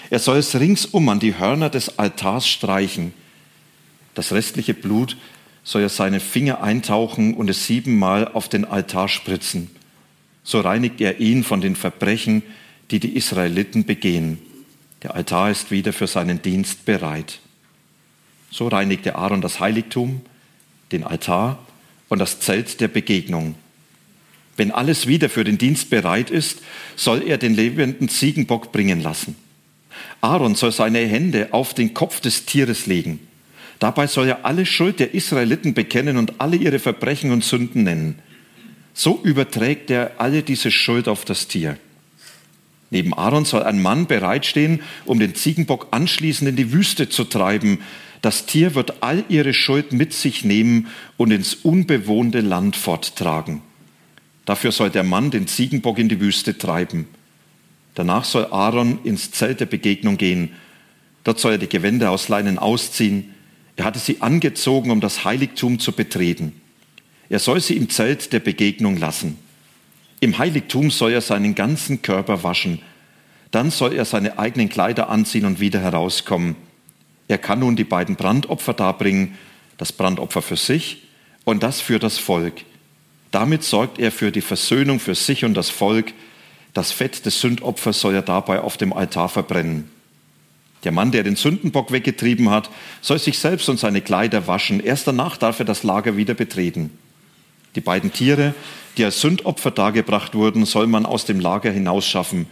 Er 0.10 0.19
soll 0.19 0.38
es 0.38 0.60
ringsum 0.60 1.10
an 1.10 1.19
die 1.19 1.38
Hörner 1.38 1.69
des 1.69 1.98
Altars 1.98 2.48
streichen. 2.48 3.13
Das 4.13 4.31
restliche 4.31 4.74
Blut 4.74 5.17
soll 5.67 5.81
er 5.81 5.89
seine 5.89 6.21
Finger 6.21 6.63
eintauchen 6.63 7.33
und 7.33 7.50
es 7.50 7.67
siebenmal 7.67 8.25
auf 8.29 8.47
den 8.47 8.63
Altar 8.63 9.09
spritzen. 9.09 9.69
So 10.41 10.62
reinigt 10.62 11.01
er 11.01 11.19
ihn 11.19 11.43
von 11.43 11.59
den 11.59 11.75
Verbrechen, 11.75 12.41
die 12.89 13.01
die 13.01 13.17
Israeliten 13.17 13.83
begehen. 13.83 14.39
Der 15.03 15.13
Altar 15.13 15.51
ist 15.51 15.69
wieder 15.69 15.91
für 15.91 16.07
seinen 16.07 16.41
Dienst 16.41 16.86
bereit. 16.86 17.41
So 18.50 18.69
reinigte 18.69 19.17
Aaron 19.17 19.41
das 19.41 19.59
Heiligtum, 19.59 20.21
den 20.93 21.03
Altar 21.03 21.59
und 22.07 22.19
das 22.19 22.39
Zelt 22.39 22.79
der 22.79 22.88
Begegnung. 22.88 23.55
Wenn 24.55 24.71
alles 24.71 25.05
wieder 25.05 25.27
für 25.27 25.43
den 25.43 25.57
Dienst 25.57 25.89
bereit 25.89 26.29
ist, 26.29 26.59
soll 26.95 27.24
er 27.27 27.38
den 27.38 27.53
lebenden 27.53 28.07
Ziegenbock 28.07 28.71
bringen 28.71 29.01
lassen. 29.01 29.36
Aaron 30.21 30.55
soll 30.55 30.71
seine 30.71 31.00
Hände 31.00 31.50
auf 31.51 31.74
den 31.74 31.93
Kopf 31.93 32.21
des 32.21 32.45
Tieres 32.45 32.86
legen. 32.86 33.26
Dabei 33.79 34.07
soll 34.07 34.27
er 34.27 34.46
alle 34.46 34.65
Schuld 34.65 35.00
der 35.00 35.13
Israeliten 35.13 35.74
bekennen 35.74 36.17
und 36.17 36.39
alle 36.39 36.55
ihre 36.55 36.79
Verbrechen 36.79 37.31
und 37.31 37.43
Sünden 37.43 37.84
nennen. 37.84 38.19
So 38.93 39.19
überträgt 39.24 39.91
er 39.91 40.13
alle 40.17 40.41
diese 40.41 40.72
Schuld 40.72 41.07
auf 41.07 41.25
das 41.25 41.48
Tier. 41.48 41.77
Neben 42.89 43.13
Aaron 43.13 43.46
soll 43.46 43.63
ein 43.63 43.81
Mann 43.81 44.07
bereitstehen, 44.07 44.81
um 45.05 45.19
den 45.19 45.36
Ziegenbock 45.36 45.88
anschließend 45.91 46.50
in 46.50 46.55
die 46.55 46.72
Wüste 46.72 47.10
zu 47.10 47.25
treiben. 47.25 47.79
Das 48.22 48.46
Tier 48.46 48.75
wird 48.75 49.03
all 49.03 49.24
ihre 49.29 49.53
Schuld 49.53 49.91
mit 49.91 50.13
sich 50.13 50.43
nehmen 50.43 50.88
und 51.17 51.31
ins 51.31 51.53
unbewohnte 51.53 52.41
Land 52.41 52.75
forttragen. 52.75 53.62
Dafür 54.46 54.72
soll 54.72 54.89
der 54.89 55.03
Mann 55.03 55.29
den 55.29 55.48
Ziegenbock 55.48 56.00
in 56.00 56.10
die 56.10 56.22
Wüste 56.22 56.57
treiben. 56.57 57.07
Danach 57.93 58.24
soll 58.24 58.48
Aaron 58.51 59.00
ins 59.03 59.31
Zelt 59.31 59.60
der 59.60 59.65
Begegnung 59.65 60.17
gehen. 60.17 60.53
Dort 61.24 61.39
soll 61.39 61.53
er 61.53 61.57
die 61.57 61.67
Gewänder 61.67 62.12
aus 62.12 62.29
Leinen 62.29 62.57
ausziehen. 62.57 63.34
Er 63.77 63.86
hatte 63.86 64.00
sie 64.00 64.22
angezogen, 64.22 64.91
um 64.91 65.00
das 65.00 65.24
Heiligtum 65.24 65.79
zu 65.79 65.93
betreten. 65.93 66.60
Er 67.29 67.39
soll 67.39 67.62
sie 67.62 67.77
im 67.77 67.89
Zelt 67.89 68.34
der 68.34 68.39
Begegnung 68.39 68.98
lassen. 68.98 69.38
Im 70.19 70.38
Heiligtum 70.38 70.89
soll 70.89 71.13
er 71.13 71.22
seinen 71.22 71.53
ganzen 71.55 72.01
Körper 72.01 72.43
waschen. 72.43 72.81
Dann 73.51 73.69
soll 73.69 73.93
er 73.93 74.05
seine 74.05 74.39
eigenen 74.39 74.69
Kleider 74.69 75.10
anziehen 75.10 75.46
und 75.46 75.60
wieder 75.60 75.79
herauskommen. 75.79 76.55
Er 77.27 77.38
kann 77.38 77.60
nun 77.60 77.75
die 77.75 77.84
beiden 77.84 78.15
Brandopfer 78.15 78.74
darbringen, 78.74 79.38
das 79.77 79.91
Brandopfer 79.91 80.41
für 80.41 80.57
sich 80.57 81.03
und 81.46 81.62
das 81.62 81.79
für 81.79 82.00
das 82.00 82.17
Volk. 82.17 82.63
Damit 83.31 83.63
sorgt 83.63 84.00
er 84.00 84.12
für 84.12 84.31
die 84.31 84.41
Versöhnung 84.41 85.00
für 85.00 85.15
sich 85.15 85.46
und 85.46 85.53
das 85.53 85.69
Volk. 85.69 86.13
Das 86.74 86.91
Fett 86.91 87.25
des 87.25 87.41
Sündopfers 87.41 88.00
soll 88.01 88.15
er 88.15 88.22
dabei 88.22 88.62
auf 88.62 88.77
dem 88.77 88.93
Altar 88.93 89.29
verbrennen. 89.29 89.91
Der 90.84 90.91
Mann, 90.91 91.12
der 91.12 91.24
den 91.24 91.36
Sündenbock 91.36 91.91
weggetrieben 91.91 92.50
hat, 92.50 92.69
soll 93.01 93.19
sich 93.19 93.39
selbst 93.39 93.67
und 93.69 93.79
seine 93.79 94.01
Kleider 94.01 94.48
waschen. 94.48 94.79
Erst 94.79 95.07
danach 95.07 95.38
darf 95.38 95.60
er 95.60 95.65
das 95.65 95.84
Lager 95.84 96.17
wieder 96.17 96.34
betreten. 96.34 96.91
Die 97.75 97.81
beiden 97.81 98.13
Tiere, 98.13 98.53
die 98.98 99.05
als 99.05 99.22
Sündopfer 99.22 99.72
dargebracht 99.72 100.36
wurden, 100.36 100.65
soll 100.65 100.88
man 100.88 101.05
aus 101.05 101.25
dem 101.25 101.39
Lager 101.39 101.72
hinausschaffen. 101.72 102.48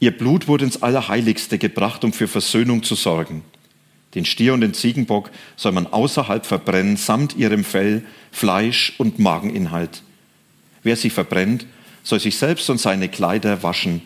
Ihr 0.00 0.16
Blut 0.16 0.46
wurde 0.48 0.64
ins 0.64 0.82
Allerheiligste 0.82 1.58
gebracht, 1.58 2.04
um 2.04 2.12
für 2.12 2.28
Versöhnung 2.28 2.82
zu 2.82 2.94
sorgen. 2.94 3.42
Den 4.14 4.24
Stier 4.24 4.54
und 4.54 4.62
den 4.62 4.74
Ziegenbock 4.74 5.30
soll 5.56 5.72
man 5.72 5.86
außerhalb 5.86 6.46
verbrennen, 6.46 6.96
samt 6.96 7.36
ihrem 7.36 7.64
Fell, 7.64 8.02
Fleisch 8.32 8.94
und 8.98 9.18
Mageninhalt. 9.18 10.02
Wer 10.82 10.96
sie 10.96 11.10
verbrennt, 11.10 11.66
soll 12.02 12.20
sich 12.20 12.36
selbst 12.36 12.70
und 12.70 12.80
seine 12.80 13.08
Kleider 13.08 13.62
waschen. 13.62 14.02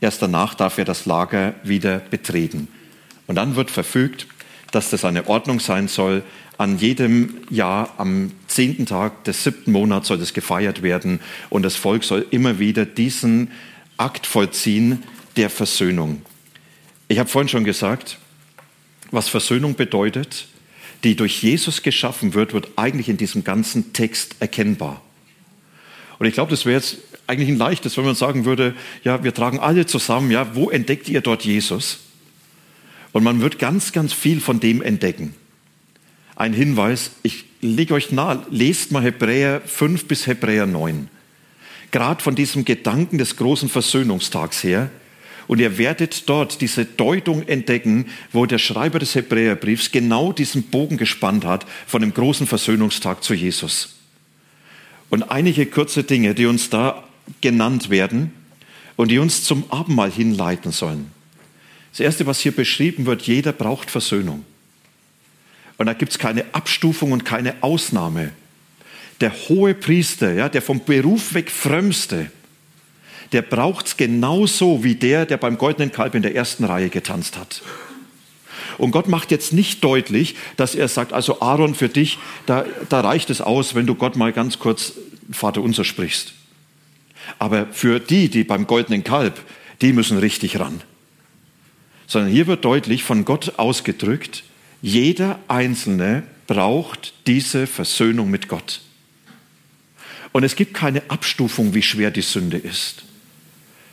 Erst 0.00 0.22
danach 0.22 0.54
darf 0.54 0.78
er 0.78 0.84
das 0.84 1.06
Lager 1.06 1.54
wieder 1.62 1.98
betreten. 1.98 2.68
Und 3.26 3.36
dann 3.36 3.56
wird 3.56 3.70
verfügt, 3.70 4.26
dass 4.70 4.90
das 4.90 5.04
eine 5.04 5.28
Ordnung 5.28 5.60
sein 5.60 5.88
soll, 5.88 6.22
an 6.58 6.78
jedem 6.78 7.38
Jahr 7.50 7.94
am 7.98 8.32
zehnten 8.46 8.86
Tag 8.86 9.24
des 9.24 9.42
siebten 9.42 9.72
Monats 9.72 10.08
soll 10.08 10.18
das 10.18 10.34
gefeiert 10.34 10.82
werden 10.82 11.20
und 11.50 11.62
das 11.62 11.74
Volk 11.76 12.04
soll 12.04 12.26
immer 12.30 12.58
wieder 12.58 12.86
diesen 12.86 13.50
Akt 13.96 14.26
vollziehen 14.26 15.02
der 15.36 15.50
Versöhnung. 15.50 16.22
Ich 17.08 17.18
habe 17.18 17.28
vorhin 17.28 17.48
schon 17.48 17.64
gesagt, 17.64 18.18
was 19.10 19.28
Versöhnung 19.28 19.74
bedeutet, 19.74 20.46
die 21.02 21.16
durch 21.16 21.42
Jesus 21.42 21.82
geschaffen 21.82 22.34
wird, 22.34 22.54
wird 22.54 22.68
eigentlich 22.76 23.08
in 23.08 23.16
diesem 23.16 23.44
ganzen 23.44 23.92
Text 23.92 24.36
erkennbar. 24.40 25.02
Und 26.18 26.26
ich 26.26 26.34
glaube, 26.34 26.50
das 26.50 26.64
wäre 26.64 26.76
jetzt 26.76 26.98
eigentlich 27.26 27.48
ein 27.48 27.58
leichtes, 27.58 27.96
wenn 27.96 28.04
man 28.04 28.14
sagen 28.14 28.44
würde, 28.44 28.74
ja, 29.02 29.22
wir 29.24 29.34
tragen 29.34 29.58
alle 29.58 29.86
zusammen, 29.86 30.30
ja, 30.30 30.54
wo 30.54 30.70
entdeckt 30.70 31.08
ihr 31.08 31.20
dort 31.20 31.44
Jesus? 31.44 32.03
Und 33.14 33.24
man 33.24 33.40
wird 33.40 33.58
ganz, 33.58 33.92
ganz 33.92 34.12
viel 34.12 34.42
von 34.42 34.60
dem 34.60 34.82
entdecken 34.82 35.34
ein 36.36 36.52
Hinweis, 36.52 37.12
ich 37.22 37.44
lege 37.60 37.94
euch 37.94 38.12
nahe, 38.12 38.44
lest 38.50 38.92
mal 38.92 39.02
Hebräer 39.02 39.60
5 39.64 40.06
bis 40.06 40.26
Hebräer 40.26 40.66
9. 40.66 41.08
Gerade 41.90 42.22
von 42.22 42.34
diesem 42.34 42.64
Gedanken 42.64 43.18
des 43.18 43.36
großen 43.36 43.68
Versöhnungstags 43.68 44.64
her. 44.64 44.90
Und 45.46 45.60
ihr 45.60 45.78
werdet 45.78 46.28
dort 46.28 46.60
diese 46.60 46.86
Deutung 46.86 47.46
entdecken, 47.46 48.06
wo 48.32 48.46
der 48.46 48.58
Schreiber 48.58 48.98
des 48.98 49.14
Hebräerbriefs 49.14 49.92
genau 49.92 50.32
diesen 50.32 50.64
Bogen 50.64 50.96
gespannt 50.96 51.44
hat 51.44 51.66
von 51.86 52.00
dem 52.00 52.14
großen 52.14 52.46
Versöhnungstag 52.46 53.22
zu 53.22 53.34
Jesus. 53.34 53.96
Und 55.10 55.30
einige 55.30 55.66
kurze 55.66 56.02
Dinge, 56.02 56.34
die 56.34 56.46
uns 56.46 56.70
da 56.70 57.04
genannt 57.42 57.90
werden 57.90 58.32
und 58.96 59.10
die 59.10 59.18
uns 59.18 59.44
zum 59.44 59.70
Abendmahl 59.70 60.10
hinleiten 60.10 60.72
sollen. 60.72 61.13
Das 61.94 62.00
Erste, 62.00 62.26
was 62.26 62.40
hier 62.40 62.50
beschrieben 62.50 63.06
wird, 63.06 63.22
jeder 63.22 63.52
braucht 63.52 63.88
Versöhnung. 63.88 64.44
Und 65.76 65.86
da 65.86 65.92
gibt 65.92 66.10
es 66.10 66.18
keine 66.18 66.44
Abstufung 66.52 67.12
und 67.12 67.24
keine 67.24 67.62
Ausnahme. 67.62 68.32
Der 69.20 69.32
hohe 69.48 69.74
Priester, 69.74 70.32
ja, 70.32 70.48
der 70.48 70.60
vom 70.60 70.84
Beruf 70.84 71.34
weg 71.34 71.52
frömmste, 71.52 72.32
der 73.30 73.42
braucht 73.42 73.86
es 73.86 73.96
genauso 73.96 74.82
wie 74.82 74.96
der, 74.96 75.24
der 75.24 75.36
beim 75.36 75.56
goldenen 75.56 75.92
Kalb 75.92 76.16
in 76.16 76.22
der 76.22 76.34
ersten 76.34 76.64
Reihe 76.64 76.88
getanzt 76.88 77.36
hat. 77.36 77.62
Und 78.76 78.90
Gott 78.90 79.06
macht 79.06 79.30
jetzt 79.30 79.52
nicht 79.52 79.84
deutlich, 79.84 80.34
dass 80.56 80.74
er 80.74 80.88
sagt, 80.88 81.12
also 81.12 81.40
Aaron, 81.42 81.76
für 81.76 81.88
dich, 81.88 82.18
da, 82.46 82.64
da 82.88 83.02
reicht 83.02 83.30
es 83.30 83.40
aus, 83.40 83.76
wenn 83.76 83.86
du 83.86 83.94
Gott 83.94 84.16
mal 84.16 84.32
ganz 84.32 84.58
kurz 84.58 84.94
Vater 85.30 85.62
unser 85.62 85.84
sprichst. 85.84 86.34
Aber 87.38 87.68
für 87.70 88.00
die, 88.00 88.28
die 88.28 88.42
beim 88.42 88.66
goldenen 88.66 89.04
Kalb, 89.04 89.40
die 89.80 89.92
müssen 89.92 90.18
richtig 90.18 90.58
ran. 90.58 90.82
Sondern 92.14 92.30
hier 92.30 92.46
wird 92.46 92.64
deutlich 92.64 93.02
von 93.02 93.24
Gott 93.24 93.58
ausgedrückt, 93.58 94.44
jeder 94.80 95.40
Einzelne 95.48 96.22
braucht 96.46 97.12
diese 97.26 97.66
Versöhnung 97.66 98.30
mit 98.30 98.46
Gott. 98.46 98.82
Und 100.30 100.44
es 100.44 100.54
gibt 100.54 100.74
keine 100.74 101.02
Abstufung, 101.10 101.74
wie 101.74 101.82
schwer 101.82 102.12
die 102.12 102.22
Sünde 102.22 102.56
ist, 102.56 103.02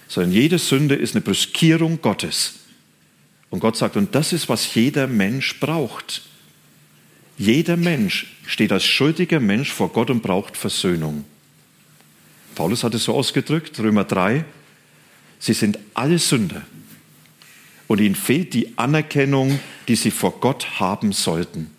sondern 0.07 0.33
jede 0.33 0.59
Sünde 0.59 0.93
ist 0.93 1.15
eine 1.15 1.23
Brüskierung 1.23 1.99
Gottes. 1.99 2.59
Und 3.49 3.59
Gott 3.59 3.75
sagt, 3.75 3.97
und 3.97 4.13
das 4.13 4.33
ist, 4.33 4.49
was 4.49 4.75
jeder 4.75 5.07
Mensch 5.07 5.59
braucht. 5.59 6.21
Jeder 7.39 7.75
Mensch 7.75 8.37
steht 8.45 8.71
als 8.71 8.85
schuldiger 8.85 9.39
Mensch 9.39 9.71
vor 9.71 9.91
Gott 9.91 10.11
und 10.11 10.21
braucht 10.21 10.57
Versöhnung. 10.57 11.25
Paulus 12.53 12.83
hat 12.83 12.93
es 12.93 13.05
so 13.05 13.15
ausgedrückt, 13.15 13.79
Römer 13.79 14.03
3, 14.03 14.45
sie 15.39 15.53
sind 15.53 15.79
alle 15.95 16.19
Sünder 16.19 16.61
und 17.91 17.99
ihnen 17.99 18.15
fehlt 18.15 18.53
die 18.53 18.77
Anerkennung, 18.77 19.59
die 19.89 19.97
sie 19.97 20.11
vor 20.11 20.39
Gott 20.39 20.79
haben 20.79 21.11
sollten. 21.11 21.69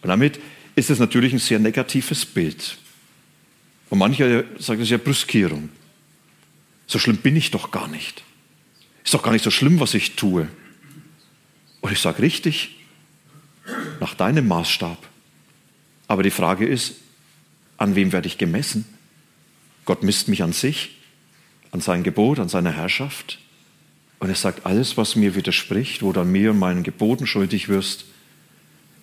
Und 0.00 0.08
damit 0.08 0.38
ist 0.76 0.90
es 0.90 1.00
natürlich 1.00 1.32
ein 1.32 1.40
sehr 1.40 1.58
negatives 1.58 2.24
Bild. 2.24 2.78
Und 3.90 3.98
manche 3.98 4.44
sagen, 4.60 4.78
das 4.78 4.86
ist 4.86 4.90
ja 4.92 4.98
Brüskierung. 4.98 5.70
So 6.86 7.00
schlimm 7.00 7.16
bin 7.16 7.34
ich 7.34 7.50
doch 7.50 7.72
gar 7.72 7.88
nicht. 7.88 8.22
Ist 9.02 9.12
doch 9.12 9.24
gar 9.24 9.32
nicht 9.32 9.42
so 9.42 9.50
schlimm, 9.50 9.80
was 9.80 9.94
ich 9.94 10.14
tue. 10.14 10.46
Und 11.80 11.90
ich 11.90 11.98
sage 11.98 12.22
richtig, 12.22 12.76
nach 13.98 14.14
deinem 14.14 14.46
Maßstab. 14.46 15.04
Aber 16.06 16.22
die 16.22 16.30
Frage 16.30 16.64
ist, 16.64 16.94
an 17.76 17.96
wem 17.96 18.12
werde 18.12 18.28
ich 18.28 18.38
gemessen? 18.38 18.84
Gott 19.84 20.04
misst 20.04 20.28
mich 20.28 20.44
an 20.44 20.52
sich, 20.52 20.96
an 21.72 21.80
sein 21.80 22.04
Gebot, 22.04 22.38
an 22.38 22.48
seine 22.48 22.70
Herrschaft. 22.70 23.40
Und 24.22 24.28
er 24.28 24.36
sagt, 24.36 24.66
alles, 24.66 24.96
was 24.96 25.16
mir 25.16 25.34
widerspricht, 25.34 26.00
wo 26.00 26.12
dann 26.12 26.30
mir 26.30 26.52
und 26.52 26.60
meinen 26.60 26.84
Geboten 26.84 27.26
schuldig 27.26 27.68
wirst, 27.68 28.04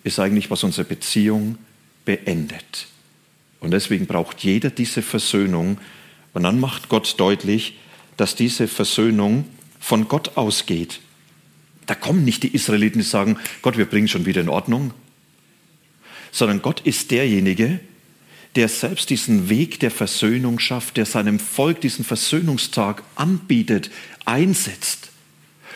ist 0.02 0.18
eigentlich, 0.18 0.50
was 0.50 0.64
unsere 0.64 0.86
Beziehung 0.86 1.58
beendet. 2.06 2.86
Und 3.60 3.72
deswegen 3.72 4.06
braucht 4.06 4.40
jeder 4.40 4.70
diese 4.70 5.02
Versöhnung. 5.02 5.76
Und 6.32 6.44
dann 6.44 6.58
macht 6.58 6.88
Gott 6.88 7.16
deutlich, 7.20 7.76
dass 8.16 8.34
diese 8.34 8.66
Versöhnung 8.66 9.44
von 9.78 10.08
Gott 10.08 10.38
ausgeht. 10.38 11.00
Da 11.84 11.94
kommen 11.94 12.24
nicht 12.24 12.42
die 12.42 12.54
Israeliten, 12.54 13.00
die 13.00 13.06
sagen, 13.06 13.36
Gott, 13.60 13.76
wir 13.76 13.84
bringen 13.84 14.08
schon 14.08 14.24
wieder 14.24 14.40
in 14.40 14.48
Ordnung. 14.48 14.94
Sondern 16.32 16.62
Gott 16.62 16.80
ist 16.80 17.10
derjenige, 17.10 17.78
der 18.56 18.70
selbst 18.70 19.10
diesen 19.10 19.50
Weg 19.50 19.80
der 19.80 19.90
Versöhnung 19.90 20.58
schafft, 20.60 20.96
der 20.96 21.04
seinem 21.04 21.38
Volk 21.38 21.82
diesen 21.82 22.06
Versöhnungstag 22.06 23.02
anbietet, 23.16 23.90
einsetzt 24.24 25.09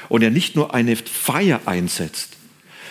und 0.09 0.23
er 0.23 0.31
nicht 0.31 0.57
nur 0.57 0.75
eine 0.75 0.97
Feier 0.97 1.63
einsetzt, 1.67 2.37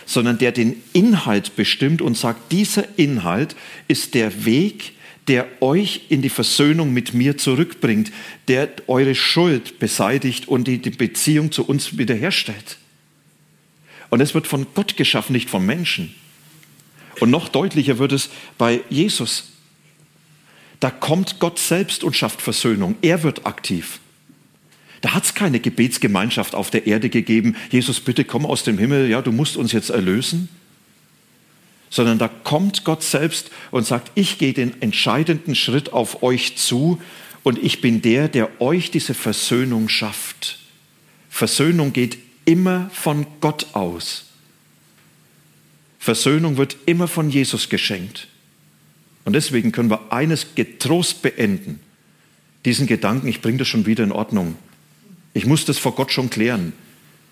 sondern 0.05 0.37
der 0.37 0.51
den 0.51 0.81
Inhalt 0.93 1.55
bestimmt 1.55 2.01
und 2.01 2.17
sagt, 2.17 2.51
dieser 2.51 2.85
Inhalt 2.97 3.55
ist 3.87 4.13
der 4.13 4.45
Weg, 4.45 4.93
der 5.27 5.47
euch 5.61 6.01
in 6.09 6.21
die 6.21 6.29
Versöhnung 6.29 6.93
mit 6.93 7.13
mir 7.13 7.37
zurückbringt, 7.37 8.11
der 8.47 8.69
eure 8.87 9.15
Schuld 9.15 9.79
beseitigt 9.79 10.47
und 10.47 10.67
die, 10.67 10.79
die 10.79 10.89
Beziehung 10.89 11.51
zu 11.51 11.65
uns 11.65 11.97
wiederherstellt. 11.97 12.77
Und 14.09 14.21
es 14.21 14.33
wird 14.33 14.47
von 14.47 14.67
Gott 14.73 14.97
geschaffen, 14.97 15.33
nicht 15.33 15.49
von 15.49 15.65
Menschen. 15.65 16.13
Und 17.19 17.31
noch 17.31 17.47
deutlicher 17.47 17.99
wird 17.99 18.11
es 18.11 18.29
bei 18.57 18.81
Jesus. 18.89 19.53
Da 20.79 20.91
kommt 20.91 21.39
Gott 21.39 21.57
selbst 21.57 22.03
und 22.03 22.15
schafft 22.15 22.41
Versöhnung. 22.41 22.95
Er 23.01 23.23
wird 23.23 23.45
aktiv. 23.45 23.99
Da 25.03 25.13
hat 25.13 25.25
es 25.25 25.33
keine 25.33 25.59
Gebetsgemeinschaft 25.59 26.55
auf 26.55 26.71
der 26.71 26.87
Erde 26.87 27.09
gegeben. 27.09 27.57
Jesus, 27.69 27.99
bitte 27.99 28.23
komm 28.23 28.45
aus 28.45 28.63
dem 28.63 28.77
Himmel, 28.77 29.09
ja, 29.09 29.21
du 29.21 29.33
musst 29.33 29.57
uns 29.57 29.73
jetzt 29.73 29.89
erlösen. 29.89 30.47
Sondern 31.89 32.19
da 32.19 32.29
kommt 32.29 32.85
Gott 32.85 33.03
selbst 33.03 33.51
und 33.69 33.85
sagt, 33.85 34.13
ich 34.15 34.37
gehe 34.37 34.53
den 34.53 34.81
entscheidenden 34.81 35.55
Schritt 35.55 35.91
auf 35.91 36.23
euch 36.23 36.55
zu 36.55 37.01
und 37.43 37.61
ich 37.61 37.81
bin 37.81 38.01
der, 38.01 38.29
der 38.29 38.61
euch 38.61 38.91
diese 38.91 39.13
Versöhnung 39.13 39.89
schafft. 39.89 40.59
Versöhnung 41.29 41.91
geht 41.91 42.17
immer 42.45 42.89
von 42.93 43.25
Gott 43.41 43.67
aus. 43.73 44.27
Versöhnung 45.99 46.55
wird 46.55 46.77
immer 46.85 47.09
von 47.09 47.29
Jesus 47.29 47.67
geschenkt. 47.67 48.29
Und 49.25 49.33
deswegen 49.33 49.73
können 49.73 49.89
wir 49.89 50.13
eines 50.13 50.55
getrost 50.55 51.21
beenden. 51.21 51.81
Diesen 52.63 52.87
Gedanken, 52.87 53.27
ich 53.27 53.41
bringe 53.41 53.57
das 53.57 53.67
schon 53.67 53.85
wieder 53.85 54.05
in 54.05 54.13
Ordnung. 54.13 54.55
Ich 55.33 55.45
muss 55.45 55.65
das 55.65 55.77
vor 55.77 55.95
Gott 55.95 56.11
schon 56.11 56.29
klären. 56.29 56.73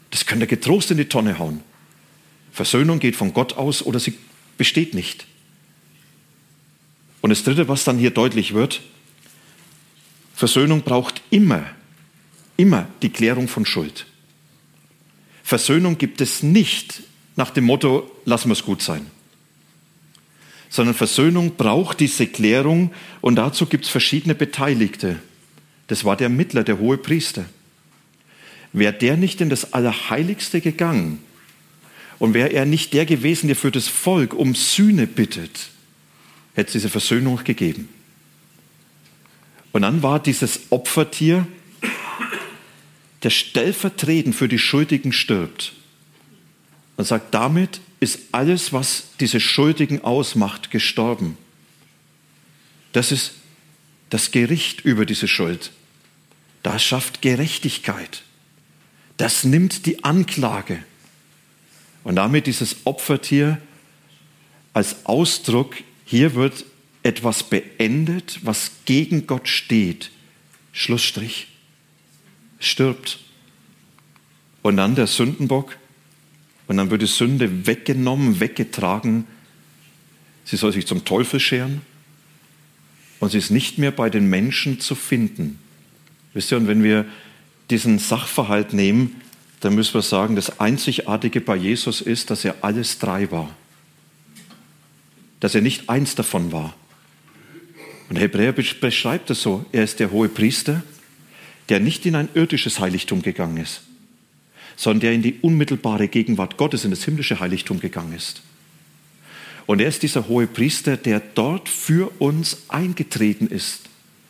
Das 0.10 0.25
könnt 0.25 0.41
ihr 0.41 0.48
getrost 0.48 0.91
in 0.91 0.98
die 0.98 1.05
Tonne 1.05 1.39
hauen. 1.39 1.62
Versöhnung 2.51 3.00
geht 3.00 3.15
von 3.15 3.34
Gott 3.34 3.53
aus 3.53 3.81
oder 3.81 4.00
sie 4.00 4.13
besteht 4.58 4.93
nicht. 4.93 5.25
Und 7.22 7.29
das 7.29 7.43
Dritte, 7.43 7.67
was 7.67 7.84
dann 7.84 7.98
hier 7.98 8.12
deutlich 8.12 8.53
wird, 8.53 8.81
Versöhnung 10.34 10.81
braucht 10.81 11.22
immer, 11.29 11.63
immer 12.58 12.88
die 13.01 13.10
Klärung 13.10 13.48
von 13.48 13.65
Schuld. 13.65 14.08
Versöhnung 15.43 15.98
gibt 15.98 16.20
es 16.20 16.43
nicht 16.43 17.03
nach 17.36 17.51
dem 17.51 17.65
Motto, 17.65 18.12
lassen 18.25 18.50
wir 18.50 18.53
es 18.53 18.63
gut 18.63 18.81
sein 18.81 19.05
sondern 20.72 20.96
Versöhnung 20.96 21.58
braucht 21.58 22.00
diese 22.00 22.25
Klärung 22.25 22.93
und 23.20 23.36
dazu 23.36 23.65
gibt 23.65 23.84
es 23.86 23.91
verschiedene 23.91 24.34
Beteiligte. 24.34 25.20
Das 25.88 26.05
war 26.05 26.15
der 26.15 26.29
Mittler, 26.29 26.63
der 26.63 26.79
hohe 26.79 26.98
Priester. 26.98 27.46
Wäre 28.74 28.94
der 28.94 29.18
nicht 29.18 29.42
in 29.42 29.50
das 29.50 29.74
Allerheiligste 29.74 30.62
gegangen 30.62 31.20
und 32.20 32.34
wäre 32.34 32.54
er 32.54 32.66
nicht 32.66 32.94
der 32.94 33.06
gewesen, 33.06 33.48
der 33.48 33.56
für 33.56 33.72
das 33.72 33.88
Volk 33.88 34.34
um 34.34 34.56
Sühne 34.56 35.08
bittet, 35.08 35.70
hätte 36.54 36.68
es 36.68 36.74
diese 36.74 36.90
Versöhnung 36.90 37.44
gegeben. 37.44 37.90
Und 39.72 39.84
dann 39.84 40.04
war 40.04 40.22
dieses 40.22 40.62
Opfertier, 40.70 41.48
der 43.24 43.30
stellvertretend 43.30 44.36
für 44.36 44.48
die 44.48 44.60
Schuldigen 44.60 45.13
stirbt. 45.13 45.74
Und 46.98 47.06
sagt, 47.06 47.34
damit 47.34 47.82
ist 48.00 48.20
alles, 48.32 48.74
was 48.74 49.10
diese 49.20 49.40
Schuldigen 49.40 50.04
ausmacht, 50.04 50.72
gestorben. 50.72 51.38
Das 52.94 53.12
ist 53.12 53.34
das 54.10 54.32
Gericht 54.32 54.82
über 54.82 55.06
diese 55.06 55.28
Schuld. 55.28 55.72
Das 56.63 56.84
schafft 56.84 57.22
Gerechtigkeit. 57.22 58.24
Das 59.22 59.44
nimmt 59.44 59.86
die 59.86 60.04
Anklage. 60.04 60.84
Und 62.04 62.16
damit 62.16 62.48
dieses 62.48 62.78
Opfertier 62.86 63.62
als 64.74 65.06
Ausdruck, 65.06 65.75
hier 66.06 66.34
wird 66.34 66.66
etwas 67.04 67.44
beendet, 67.44 68.40
was 68.42 68.72
gegen 68.86 69.28
Gott 69.28 69.48
steht. 69.48 70.10
Schlussstrich. 70.72 71.50
Stirbt. 72.60 73.20
Und 74.63 74.78
dann 74.78 74.96
der 74.96 75.06
Sündenbock, 75.06 75.78
und 76.66 76.78
dann 76.78 76.90
wird 76.90 77.04
die 77.04 77.08
Sünde 77.08 77.68
weggenommen, 77.68 78.40
weggetragen. 78.40 79.28
Sie 80.46 80.58
soll 80.58 80.74
sich 80.74 80.88
zum 80.88 81.06
Teufel 81.06 81.40
scheren 81.40 81.82
und 83.20 83.30
sie 83.30 83.38
ist 83.38 83.51
nicht 83.51 83.78
mehr 83.78 83.92
bei 83.92 84.10
den 84.10 84.32
Menschen 84.32 84.80
zu 84.80 84.96
finden. 84.96 85.60
Wisst 86.34 86.51
ihr, 86.51 86.58
und 86.58 86.68
wenn 86.68 86.82
wir 86.82 87.06
diesen 87.72 88.00
Sachverhalt 88.00 88.74
nehmen, 88.74 89.22
dann 89.62 89.75
müssen 89.75 89.94
wir 89.94 90.01
sagen, 90.01 90.36
das 90.36 90.60
Einzigartige 90.60 91.42
bei 91.42 91.56
Jesus 91.56 92.02
ist, 92.02 92.30
dass 92.30 92.45
er 92.45 92.56
alles 92.62 93.00
drei 93.00 93.32
war. 93.32 93.56
Dass 95.39 95.56
er 95.56 95.62
nicht 95.62 95.89
eins 95.89 96.15
davon 96.15 96.52
war. 96.52 96.76
Und 98.10 98.17
Hebräer 98.17 98.52
beschreibt 98.52 99.30
es 99.30 99.41
so. 99.41 99.65
Er 99.72 99.84
ist 99.84 100.00
der 100.00 100.12
hohe 100.12 100.30
Priester, 100.30 100.84
der 101.69 101.80
nicht 101.80 102.06
in 102.06 102.15
ein 102.15 102.28
irdisches 102.34 102.80
Heiligtum 102.80 103.22
gegangen 103.22 103.58
ist, 103.58 103.82
sondern 104.76 105.00
der 105.00 105.13
in 105.13 105.22
die 105.22 105.39
unmittelbare 105.41 106.10
Gegenwart 106.10 106.58
Gottes, 106.58 106.84
in 106.84 106.91
das 106.91 107.06
himmlische 107.06 107.39
Heiligtum 107.39 107.80
gegangen 107.80 108.13
ist. 108.13 108.41
Und 109.67 109.80
er 109.80 109.88
ist 109.88 110.04
dieser 110.04 110.28
hohe 110.28 110.48
Priester, 110.48 110.98
der 110.98 111.22
dort 111.22 111.69
für 111.69 112.12
uns 112.19 112.63
eingetreten 112.67 113.48
ist, 113.48 113.84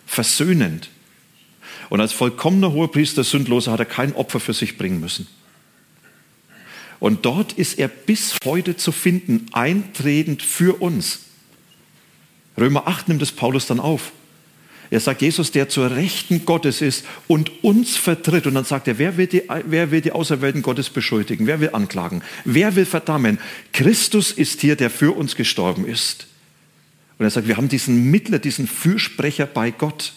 versöhnend. 0.06 0.90
Und 1.90 2.02
als 2.02 2.14
vollkommener 2.14 2.72
hoher 2.72 2.92
Priester, 2.92 3.24
sündloser, 3.24 3.72
hat 3.72 3.80
er 3.80 3.86
kein 3.86 4.16
Opfer 4.16 4.40
für 4.40 4.54
sich 4.54 4.78
bringen 4.78 5.00
müssen. 5.00 5.28
Und 7.00 7.26
dort 7.26 7.54
ist 7.54 7.80
er 7.80 7.88
bis 7.88 8.36
heute 8.46 8.78
zu 8.78 8.92
finden, 8.92 9.48
eintretend 9.52 10.44
für 10.44 10.82
uns. 10.82 11.22
Römer 12.58 12.88
8 12.88 13.08
nimmt 13.08 13.22
es 13.22 13.32
Paulus 13.32 13.66
dann 13.66 13.80
auf. 13.80 14.12
Er 14.92 15.00
sagt, 15.00 15.22
Jesus, 15.22 15.52
der 15.52 15.70
zur 15.70 15.90
Rechten 15.90 16.46
Gottes 16.46 16.82
ist 16.82 17.06
und 17.28 17.64
uns 17.64 17.96
vertritt. 17.96 18.46
Und 18.46 18.56
dann 18.56 18.66
sagt 18.66 18.90
er, 18.90 19.00
wer 19.00 19.16
will 19.16 19.26
die, 19.26 19.44
wer 19.66 19.90
will 19.90 20.02
die 20.02 20.12
Auserwählten 20.12 20.62
Gottes 20.62 20.90
beschuldigen? 20.90 21.48
Wer 21.48 21.62
will 21.62 21.70
anklagen? 21.72 22.22
Wer 22.44 22.76
will 22.76 22.86
verdammen? 22.86 23.40
Christus 23.72 24.32
ist 24.32 24.60
hier, 24.60 24.76
der 24.76 24.90
für 24.90 25.16
uns 25.16 25.38
gestorben 25.38 25.88
ist. 25.88 26.28
Und 27.18 27.26
er 27.26 27.30
sagt, 27.30 27.48
wir 27.48 27.56
haben 27.56 27.70
diesen 27.70 28.12
Mittler, 28.12 28.38
diesen 28.38 28.68
Fürsprecher 28.68 29.46
bei 29.46 29.72
Gott. 29.72 30.12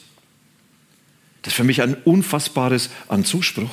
Das 1.44 1.52
ist 1.52 1.56
für 1.56 1.64
mich 1.64 1.82
ein 1.82 1.94
unfassbares 2.04 2.90
Anzuspruch. 3.06 3.70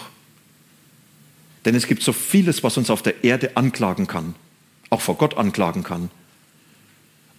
Denn 1.63 1.73
es 1.73 1.87
gibt 1.87 2.03
so 2.03 2.11
vieles, 2.11 2.63
was 2.63 2.77
uns 2.77 2.89
auf 2.89 3.01
der 3.01 3.23
Erde 3.23 3.55
anklagen 3.55 4.07
kann, 4.07 4.35
auch 4.89 5.01
vor 5.01 5.17
Gott 5.17 5.37
anklagen 5.37 5.83
kann. 5.83 6.11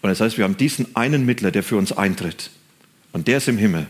Und 0.01 0.09
das 0.09 0.21
heißt, 0.21 0.39
wir 0.39 0.45
haben 0.45 0.57
diesen 0.57 0.97
einen 0.97 1.27
Mittler, 1.27 1.51
der 1.51 1.63
für 1.63 1.77
uns 1.77 1.93
eintritt. 1.93 2.51
Und 3.13 3.29
der 3.29 3.39
ist 3.39 3.49
im 3.49 3.59
Himmel. 3.59 3.87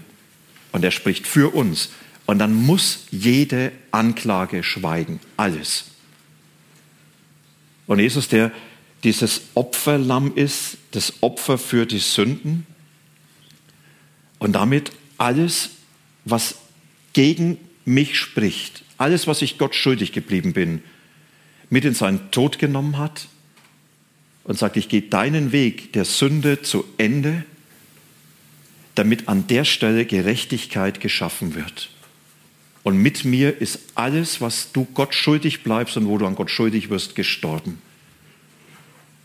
Und 0.73 0.85
er 0.85 0.91
spricht 0.91 1.27
für 1.27 1.55
uns. 1.55 1.91
Und 2.27 2.39
dann 2.39 2.55
muss 2.55 3.07
jede 3.11 3.71
Anklage 3.93 4.65
schweigen. 4.65 5.21
Alles. 5.37 5.85
Und 7.87 8.01
Jesus, 8.01 8.29
der 8.29 8.51
dieses 9.05 9.43
Opferlamm 9.55 10.35
ist, 10.35 10.77
das 10.91 11.23
Opfer 11.23 11.57
für 11.57 11.87
die 11.87 11.99
Sünden. 11.99 12.67
Und 14.39 14.53
damit 14.53 14.93
alles, 15.19 15.71
was 16.25 16.57
gegen 17.13 17.59
mich 17.85 18.19
spricht, 18.19 18.85
alles, 18.99 19.27
was 19.27 19.43
ich 19.43 19.59
Gott 19.59 19.75
schuldig 19.75 20.13
geblieben 20.13 20.53
bin, 20.53 20.83
mit 21.71 21.85
in 21.85 21.95
seinen 21.95 22.31
Tod 22.31 22.59
genommen 22.59 22.99
hat 22.99 23.29
und 24.45 24.59
sagt, 24.59 24.77
ich 24.77 24.89
gehe 24.89 25.03
deinen 25.03 25.53
Weg 25.53 25.93
der 25.93 26.05
Sünde 26.05 26.63
zu 26.63 26.85
Ende 26.99 27.45
damit 28.95 29.29
an 29.29 29.47
der 29.47 29.65
Stelle 29.65 30.05
Gerechtigkeit 30.05 31.01
geschaffen 31.01 31.55
wird. 31.55 31.89
Und 32.83 32.99
mit 32.99 33.25
mir 33.25 33.61
ist 33.61 33.79
alles, 33.95 34.41
was 34.41 34.73
du 34.73 34.85
Gott 34.85 35.15
schuldig 35.15 35.63
bleibst 35.63 35.97
und 35.97 36.07
wo 36.07 36.19
du 36.19 36.27
an 36.27 36.35
Gott 36.35 36.51
schuldig 36.51 36.91
wirst, 36.91 37.15
gestorben. 37.15 37.81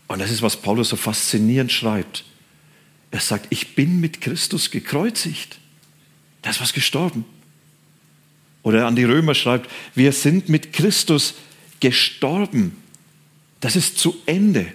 Und 0.06 0.20
das 0.20 0.30
ist, 0.30 0.42
was 0.42 0.56
Paulus 0.56 0.90
so 0.90 0.96
faszinierend 0.96 1.72
schreibt. 1.72 2.24
Er 3.10 3.20
sagt, 3.20 3.46
ich 3.50 3.74
bin 3.74 4.00
mit 4.00 4.20
Christus 4.20 4.70
gekreuzigt. 4.70 5.58
Das 6.42 6.56
ist 6.56 6.62
was 6.62 6.72
gestorben. 6.72 7.24
Oder 8.62 8.86
an 8.86 8.96
die 8.96 9.04
Römer 9.04 9.34
schreibt, 9.34 9.70
wir 9.94 10.12
sind 10.12 10.48
mit 10.48 10.72
Christus 10.72 11.34
gestorben. 11.80 12.76
Das 13.60 13.76
ist 13.76 13.98
zu 13.98 14.16
Ende. 14.26 14.66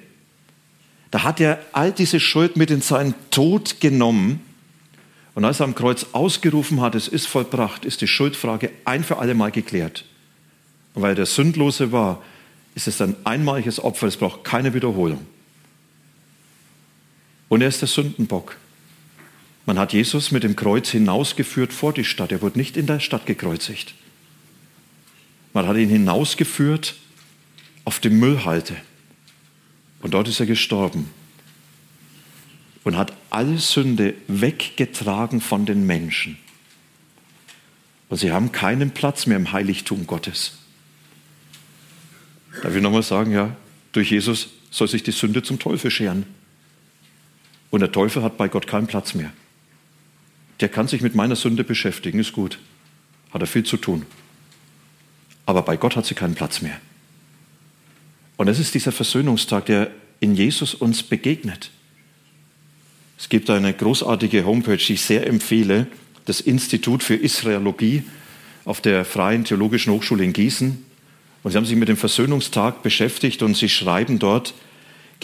Da 1.12 1.24
hat 1.24 1.40
er 1.40 1.64
all 1.74 1.92
diese 1.92 2.20
Schuld 2.20 2.58
mit 2.58 2.72
in 2.72 2.82
seinen 2.82 3.14
Tod 3.30 3.80
genommen 3.80 4.42
und 5.36 5.46
als 5.46 5.60
er 5.60 5.66
am 5.66 5.76
Kreuz 5.76 6.08
ausgerufen 6.12 6.82
hat, 6.82 6.96
es 6.96 7.08
ist 7.08 7.28
vollbracht, 7.28 7.86
ist 7.86 8.02
die 8.02 8.08
Schuldfrage 8.08 8.72
ein 8.86 9.04
für 9.04 9.18
alle 9.18 9.34
Mal 9.34 9.52
geklärt. 9.52 10.06
Und 10.94 11.02
weil 11.02 11.14
er 11.14 11.16
der 11.16 11.26
Sündlose 11.26 11.92
war, 11.92 12.22
ist 12.76 12.88
es 12.88 13.02
ein 13.02 13.16
einmaliges 13.24 13.80
Opfer, 13.84 14.08
es 14.08 14.18
braucht 14.18 14.44
keine 14.44 14.74
Wiederholung. 14.74 15.26
Und 17.50 17.62
er 17.62 17.68
ist 17.68 17.82
der 17.82 17.88
Sündenbock. 17.88 18.58
Man 19.66 19.80
hat 19.80 19.94
Jesus 19.94 20.32
mit 20.32 20.44
dem 20.44 20.56
Kreuz 20.56 20.90
hinausgeführt 20.90 21.72
vor 21.72 21.94
die 21.94 22.04
Stadt. 22.04 22.32
Er 22.32 22.42
wurde 22.42 22.58
nicht 22.58 22.76
in 22.76 22.86
der 22.86 23.00
Stadt 23.00 23.26
gekreuzigt. 23.26 23.94
Man 25.54 25.68
hat 25.68 25.78
ihn 25.78 25.90
hinausgeführt 25.90 26.96
auf 27.86 28.00
die 28.00 28.10
Müllhalde. 28.10 28.76
Und 30.02 30.14
dort 30.14 30.28
ist 30.28 30.40
er 30.40 30.46
gestorben 30.46 31.10
und 32.84 32.98
hat 32.98 33.14
alle 33.30 33.58
Sünde 33.58 34.14
weggetragen 34.28 35.40
von 35.40 35.66
den 35.66 35.86
Menschen. 35.86 36.38
Und 38.10 38.18
sie 38.18 38.32
haben 38.32 38.52
keinen 38.52 38.92
Platz 38.92 39.26
mehr 39.26 39.38
im 39.38 39.54
Heiligtum 39.54 40.06
Gottes. 40.06 40.58
Darf 42.62 42.76
ich 42.76 42.82
nochmal 42.82 43.04
sagen, 43.04 43.32
ja, 43.32 43.56
durch 43.94 44.12
Jesus 44.12 44.50
soll 44.70 44.88
sich 44.88 45.04
die 45.04 45.12
Sünde 45.12 45.42
zum 45.42 45.58
Teufel 45.58 45.90
scheren. 45.90 46.26
Und 47.72 47.80
der 47.80 47.92
Teufel 47.92 48.22
hat 48.22 48.38
bei 48.38 48.50
Gott 48.50 48.68
keinen 48.68 48.88
Platz 48.88 49.14
mehr. 49.14 49.32
Der 50.64 50.70
kann 50.70 50.88
sich 50.88 51.02
mit 51.02 51.14
meiner 51.14 51.36
Sünde 51.36 51.66
beschäftigen, 51.66 52.20
ist 52.20 52.32
gut. 52.32 52.58
Hat 53.34 53.42
er 53.42 53.48
viel 53.48 53.66
zu 53.66 53.76
tun. 53.76 54.06
aber 55.46 55.62
bei 55.62 55.76
Gott 55.76 55.98
hat 55.98 56.06
sie 56.06 56.16
keinen 56.16 56.36
Platz 56.36 56.62
mehr. 56.62 56.80
Und 58.38 58.48
es 58.48 58.60
ist 58.60 58.74
dieser 58.74 58.94
Versöhnungstag, 58.94 59.66
der 59.66 59.92
in 60.22 60.36
Jesus 60.36 60.74
uns 60.74 61.04
begegnet. 61.04 61.70
Es 63.18 63.28
gibt 63.28 63.50
eine 63.50 63.74
großartige 63.74 64.46
Homepage, 64.46 64.78
die 64.78 64.94
ich 64.94 65.02
sehr 65.02 65.28
empfehle, 65.28 65.88
das 66.24 66.40
Institut 66.40 67.04
für 67.04 67.16
Israelologie 67.16 68.04
auf 68.64 68.80
der 68.80 69.04
Freien 69.04 69.44
Theologischen 69.44 69.92
Hochschule 69.92 70.24
in 70.24 70.32
Gießen. 70.32 70.86
Und 71.44 71.52
sie 71.52 71.58
haben 71.58 71.66
sich 71.66 71.76
mit 71.76 71.90
dem 71.90 71.98
Versöhnungstag 71.98 72.84
beschäftigt 72.84 73.44
und 73.44 73.58
sie 73.58 73.68
schreiben 73.68 74.18
dort, 74.18 74.54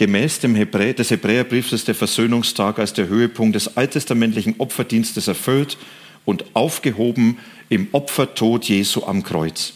gemäß 0.00 0.38
dem 0.38 0.54
Hebräer, 0.54 0.94
des 0.94 1.10
Hebräerbriefs 1.10 1.74
ist 1.74 1.86
der 1.86 1.94
Versöhnungstag 1.94 2.78
als 2.78 2.94
der 2.94 3.08
Höhepunkt 3.08 3.54
des 3.54 3.76
alttestamentlichen 3.76 4.54
Opferdienstes 4.56 5.28
erfüllt 5.28 5.76
und 6.24 6.56
aufgehoben 6.56 7.36
im 7.68 7.86
Opfertod 7.92 8.64
Jesu 8.64 9.04
am 9.04 9.22
Kreuz. 9.22 9.74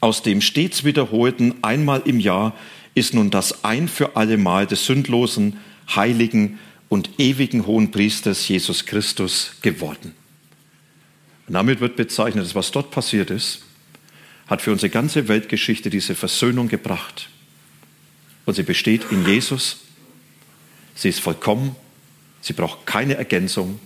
Aus 0.00 0.22
dem 0.22 0.42
stets 0.42 0.84
wiederholten 0.84 1.54
einmal 1.62 2.02
im 2.04 2.20
Jahr 2.20 2.54
ist 2.94 3.14
nun 3.14 3.30
das 3.30 3.64
ein 3.64 3.88
für 3.88 4.14
alle 4.14 4.36
Mal 4.36 4.66
des 4.66 4.84
sündlosen, 4.84 5.56
heiligen 5.96 6.58
und 6.90 7.08
ewigen 7.16 7.66
Hohenpriesters 7.66 8.46
Jesus 8.46 8.84
Christus 8.84 9.52
geworden. 9.62 10.14
Und 11.48 11.54
damit 11.54 11.80
wird 11.80 11.96
bezeichnet, 11.96 12.44
dass 12.44 12.54
was 12.54 12.72
dort 12.72 12.90
passiert 12.90 13.30
ist, 13.30 13.62
hat 14.48 14.60
für 14.60 14.72
unsere 14.72 14.90
ganze 14.90 15.28
Weltgeschichte 15.28 15.88
diese 15.88 16.14
Versöhnung 16.14 16.68
gebracht. 16.68 17.30
Und 18.46 18.54
sie 18.54 18.62
besteht 18.62 19.10
in 19.10 19.26
Jesus. 19.26 19.78
Sie 20.94 21.08
ist 21.08 21.20
vollkommen. 21.20 21.76
Sie 22.40 22.52
braucht 22.52 22.86
keine 22.86 23.14
Ergänzung, 23.14 23.78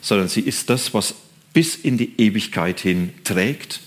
sondern 0.00 0.28
sie 0.28 0.42
ist 0.42 0.68
das, 0.70 0.92
was 0.92 1.14
bis 1.52 1.76
in 1.76 1.96
die 1.96 2.12
Ewigkeit 2.18 2.80
hin 2.80 3.12
trägt 3.24 3.80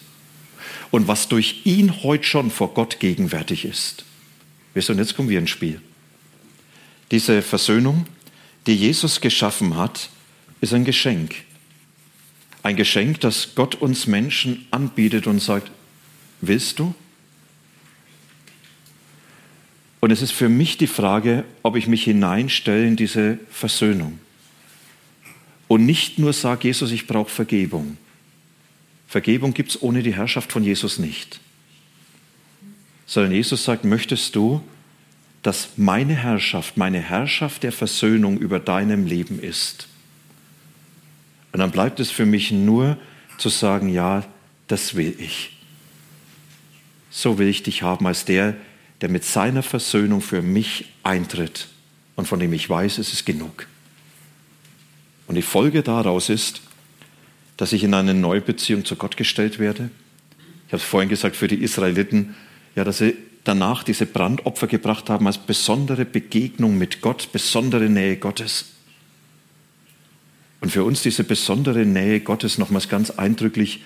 und 0.90 1.08
was 1.08 1.28
durch 1.28 1.62
ihn 1.66 2.04
heute 2.04 2.24
schon 2.24 2.50
vor 2.50 2.74
Gott 2.74 3.00
gegenwärtig 3.00 3.66
ist. 3.66 4.06
Wisst 4.74 4.90
ihr, 4.90 4.94
und 4.94 5.00
jetzt 5.00 5.16
kommen 5.16 5.30
wir 5.30 5.40
ins 5.40 5.50
Spiel. 5.50 5.82
Diese 7.12 7.42
Versöhnung, 7.42 8.06
die 8.66 8.76
Jesus 8.76 9.22
geschaffen 9.22 9.76
hat, 9.78 10.10
ist 10.62 10.74
ein 10.74 10.86
Geschenk. 10.86 11.36
Ein 12.64 12.76
Geschenk, 12.76 13.20
das 13.22 13.56
Gott 13.56 13.76
uns 13.76 14.08
Menschen 14.08 14.68
anbietet 14.72 15.28
und 15.28 15.40
sagt, 15.40 15.72
willst 16.42 16.80
du? 16.80 16.94
Und 20.08 20.14
es 20.14 20.22
ist 20.22 20.32
für 20.32 20.48
mich 20.48 20.78
die 20.78 20.88
Frage, 20.88 21.44
ob 21.64 21.76
ich 21.76 21.88
mich 21.88 22.06
hineinstelle 22.06 22.88
in 22.88 22.96
diese 22.96 23.40
Versöhnung. 23.50 24.20
Und 25.68 25.86
nicht 25.86 26.18
nur 26.18 26.32
sage, 26.32 26.70
Jesus, 26.70 26.94
ich 26.94 27.08
brauche 27.08 27.30
Vergebung. 27.30 27.98
Vergebung 29.10 29.54
gibt 29.54 29.72
es 29.72 29.82
ohne 29.82 30.04
die 30.04 30.16
Herrschaft 30.16 30.54
von 30.54 30.64
Jesus 30.64 30.98
nicht. 30.98 31.42
Sondern 33.06 33.34
Jesus 33.34 33.66
sagt, 33.66 33.84
möchtest 33.84 34.34
du, 34.38 34.64
dass 35.44 35.72
meine 35.76 36.16
Herrschaft, 36.16 36.78
meine 36.78 37.02
Herrschaft 37.02 37.64
der 37.64 37.74
Versöhnung 37.74 38.38
über 38.38 38.62
deinem 38.62 39.08
Leben 39.08 39.42
ist? 39.42 39.90
Und 41.52 41.60
dann 41.60 41.72
bleibt 41.72 42.00
es 42.00 42.12
für 42.12 42.26
mich 42.26 42.54
nur 42.54 42.98
zu 43.38 43.50
sagen, 43.50 43.90
ja, 43.90 44.24
das 44.70 44.96
will 44.96 45.16
ich. 45.20 45.52
So 47.10 47.38
will 47.38 47.50
ich 47.50 47.62
dich 47.62 47.84
haben 47.84 48.08
als 48.08 48.24
der, 48.24 48.54
der 48.54 48.62
mit 49.02 49.24
seiner 49.24 49.64
Versöhnung 49.64 50.22
für 50.22 50.42
mich 50.42 50.86
eintritt 51.04 51.68
und 52.16 52.28
von 52.28 52.40
dem 52.40 52.54
ich 52.54 52.70
weiß, 52.70 52.98
es 52.98 53.14
ist 53.14 53.26
genug. 53.26 53.68
Und 55.28 55.36
die 55.36 55.42
Folge 55.42 55.84
daraus 55.84 56.30
ist, 56.30 56.62
dass 57.58 57.74
ich 57.74 57.84
in 57.84 57.94
eine 57.94 58.14
neue 58.14 58.42
Beziehung 58.42 58.86
zu 58.86 58.96
Gott 58.96 59.18
gestellt 59.18 59.60
werde. 59.60 59.90
Ich 60.68 60.74
habe 60.74 60.82
es 60.82 60.84
vorhin 60.84 61.10
gesagt, 61.10 61.36
für 61.36 61.48
die 61.48 61.62
Israeliten, 61.62 62.36
ja, 62.76 62.84
dass 62.84 63.00
sie 63.00 63.16
danach 63.44 63.84
diese 63.84 64.06
Brandopfer 64.06 64.68
gebracht 64.68 65.10
haben 65.10 65.28
als 65.28 65.38
besondere 65.38 66.06
Begegnung 66.06 66.78
mit 66.78 67.02
Gott, 67.02 67.32
besondere 67.32 67.90
Nähe 67.90 68.18
Gottes. 68.18 68.66
Und 70.60 70.72
für 70.72 70.84
uns 70.84 71.02
diese 71.02 71.24
besondere 71.24 71.86
Nähe 71.86 72.20
Gottes 72.20 72.58
nochmals 72.58 72.90
ganz 72.90 73.12
eindrücklich 73.12 73.84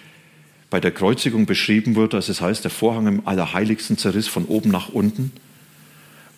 bei 0.72 0.80
der 0.80 0.92
Kreuzigung 0.92 1.46
beschrieben 1.46 1.96
wird, 1.96 2.16
als 2.16 2.30
es 2.30 2.42
heißt, 2.42 2.64
der 2.64 2.72
Vorhang 2.72 3.06
im 3.06 3.28
Allerheiligsten 3.28 4.00
zerriss 4.00 4.28
von 4.28 4.46
oben 4.46 4.72
nach 4.72 4.90
unten 4.90 5.32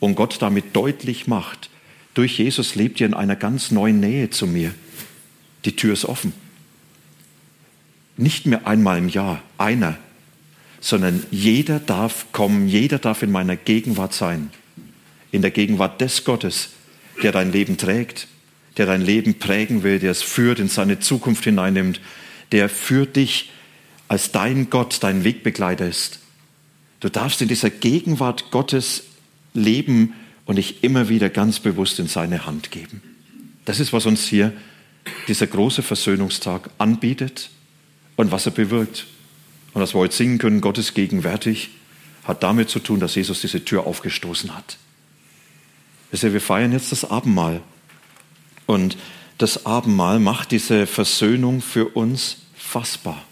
und 0.01 0.15
Gott 0.15 0.41
damit 0.41 0.75
deutlich 0.75 1.27
macht, 1.27 1.69
durch 2.13 2.37
Jesus 2.37 2.75
lebt 2.75 2.99
ihr 2.99 3.07
in 3.07 3.13
einer 3.13 3.37
ganz 3.37 3.71
neuen 3.71 4.01
Nähe 4.01 4.29
zu 4.29 4.45
mir. 4.45 4.73
Die 5.63 5.77
Tür 5.77 5.93
ist 5.93 6.03
offen 6.03 6.33
nicht 8.17 8.45
mehr 8.45 8.67
einmal 8.67 8.97
im 8.97 9.09
Jahr, 9.09 9.41
einer, 9.57 9.97
sondern 10.79 11.25
jeder 11.31 11.79
darf 11.79 12.27
kommen, 12.31 12.67
jeder 12.67 12.99
darf 12.99 13.23
in 13.23 13.31
meiner 13.31 13.55
Gegenwart 13.55 14.13
sein. 14.13 14.51
In 15.31 15.41
der 15.41 15.51
Gegenwart 15.51 15.99
des 16.01 16.23
Gottes, 16.23 16.69
der 17.23 17.31
dein 17.31 17.51
Leben 17.51 17.77
trägt, 17.77 18.27
der 18.77 18.85
dein 18.85 19.01
Leben 19.01 19.39
prägen 19.39 19.83
will, 19.83 19.99
der 19.99 20.11
es 20.11 20.21
führt, 20.21 20.59
in 20.59 20.67
seine 20.67 20.99
Zukunft 20.99 21.43
hineinnimmt, 21.43 22.01
der 22.51 22.69
für 22.69 23.05
dich 23.05 23.51
als 24.07 24.31
dein 24.31 24.69
Gott, 24.69 24.97
dein 25.01 25.23
Wegbegleiter 25.23 25.87
ist. 25.87 26.19
Du 26.99 27.09
darfst 27.09 27.41
in 27.41 27.47
dieser 27.47 27.69
Gegenwart 27.69 28.51
Gottes 28.51 29.03
leben 29.53 30.13
und 30.45 30.57
dich 30.57 30.83
immer 30.83 31.09
wieder 31.09 31.29
ganz 31.29 31.59
bewusst 31.59 31.99
in 31.99 32.07
seine 32.07 32.45
Hand 32.45 32.71
geben. 32.71 33.01
Das 33.65 33.79
ist, 33.79 33.93
was 33.93 34.05
uns 34.05 34.25
hier 34.25 34.53
dieser 35.27 35.47
große 35.47 35.83
Versöhnungstag 35.83 36.69
anbietet 36.77 37.49
und 38.15 38.31
was 38.31 38.45
er 38.45 38.51
bewirkt. 38.51 39.05
Und 39.73 39.81
dass 39.81 39.93
wir 39.93 39.99
heute 39.99 40.15
singen 40.15 40.37
können, 40.37 40.61
Gott 40.61 40.77
ist 40.77 40.93
gegenwärtig, 40.93 41.71
hat 42.25 42.43
damit 42.43 42.69
zu 42.69 42.79
tun, 42.79 42.99
dass 42.99 43.15
Jesus 43.15 43.41
diese 43.41 43.65
Tür 43.65 43.85
aufgestoßen 43.87 44.55
hat. 44.55 44.77
Wir 46.11 46.41
feiern 46.41 46.71
jetzt 46.71 46.91
das 46.91 47.09
Abendmahl. 47.09 47.61
Und 48.65 48.97
das 49.39 49.65
Abendmahl 49.65 50.19
macht 50.19 50.51
diese 50.51 50.85
Versöhnung 50.85 51.61
für 51.61 51.85
uns 51.85 52.37
fassbar. 52.55 53.23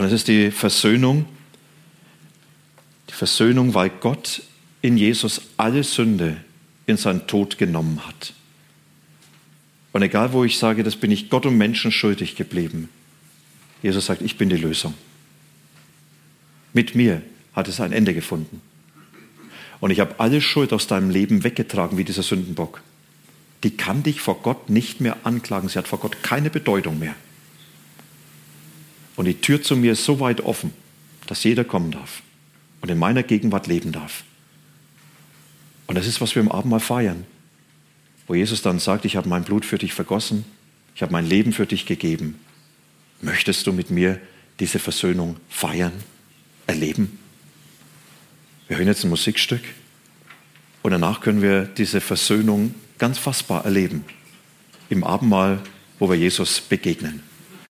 Und 0.00 0.06
es 0.06 0.12
ist 0.12 0.28
die 0.28 0.50
Versöhnung, 0.50 1.26
die 3.10 3.12
Versöhnung, 3.12 3.74
weil 3.74 3.90
Gott 3.90 4.40
in 4.80 4.96
Jesus 4.96 5.42
alle 5.58 5.84
Sünde 5.84 6.38
in 6.86 6.96
seinen 6.96 7.26
Tod 7.26 7.58
genommen 7.58 8.00
hat. 8.06 8.32
Und 9.92 10.00
egal, 10.00 10.32
wo 10.32 10.42
ich 10.42 10.58
sage, 10.58 10.84
das 10.84 10.96
bin 10.96 11.10
ich 11.10 11.28
Gott 11.28 11.44
und 11.44 11.58
Menschen 11.58 11.92
schuldig 11.92 12.34
geblieben, 12.34 12.88
Jesus 13.82 14.06
sagt, 14.06 14.22
ich 14.22 14.38
bin 14.38 14.48
die 14.48 14.56
Lösung. 14.56 14.94
Mit 16.72 16.94
mir 16.94 17.20
hat 17.52 17.68
es 17.68 17.78
ein 17.78 17.92
Ende 17.92 18.14
gefunden. 18.14 18.62
Und 19.80 19.90
ich 19.90 20.00
habe 20.00 20.14
alle 20.16 20.40
Schuld 20.40 20.72
aus 20.72 20.86
deinem 20.86 21.10
Leben 21.10 21.44
weggetragen 21.44 21.98
wie 21.98 22.04
dieser 22.04 22.22
Sündenbock. 22.22 22.80
Die 23.64 23.76
kann 23.76 24.02
dich 24.02 24.22
vor 24.22 24.40
Gott 24.40 24.70
nicht 24.70 25.02
mehr 25.02 25.18
anklagen. 25.24 25.68
Sie 25.68 25.76
hat 25.76 25.88
vor 25.88 26.00
Gott 26.00 26.22
keine 26.22 26.48
Bedeutung 26.48 26.98
mehr. 26.98 27.14
Und 29.20 29.26
die 29.26 29.38
Tür 29.38 29.60
zu 29.60 29.76
mir 29.76 29.92
ist 29.92 30.06
so 30.06 30.18
weit 30.18 30.40
offen, 30.40 30.72
dass 31.26 31.44
jeder 31.44 31.62
kommen 31.62 31.90
darf 31.90 32.22
und 32.80 32.90
in 32.90 32.96
meiner 32.96 33.22
Gegenwart 33.22 33.66
leben 33.66 33.92
darf. 33.92 34.24
Und 35.86 35.96
das 35.96 36.06
ist, 36.06 36.22
was 36.22 36.34
wir 36.34 36.40
im 36.40 36.50
Abendmahl 36.50 36.80
feiern, 36.80 37.26
wo 38.26 38.34
Jesus 38.34 38.62
dann 38.62 38.78
sagt, 38.78 39.04
ich 39.04 39.16
habe 39.16 39.28
mein 39.28 39.44
Blut 39.44 39.66
für 39.66 39.76
dich 39.76 39.92
vergossen, 39.92 40.46
ich 40.94 41.02
habe 41.02 41.12
mein 41.12 41.26
Leben 41.26 41.52
für 41.52 41.66
dich 41.66 41.84
gegeben 41.84 42.40
Möchtest 43.20 43.66
du 43.66 43.74
mit 43.74 43.90
mir 43.90 44.18
diese 44.58 44.78
Versöhnung 44.78 45.36
feiern, 45.50 45.92
erleben? 46.66 47.18
Wir 48.68 48.78
hören 48.78 48.86
jetzt 48.86 49.04
ein 49.04 49.10
Musikstück 49.10 49.60
und 50.80 50.92
danach 50.92 51.20
können 51.20 51.42
wir 51.42 51.66
diese 51.66 52.00
Versöhnung 52.00 52.74
ganz 52.96 53.18
fassbar 53.18 53.66
erleben. 53.66 54.02
Im 54.88 55.04
Abendmahl, 55.04 55.60
wo 55.98 56.08
wir 56.08 56.16
Jesus 56.16 56.58
begegnen. 56.62 57.22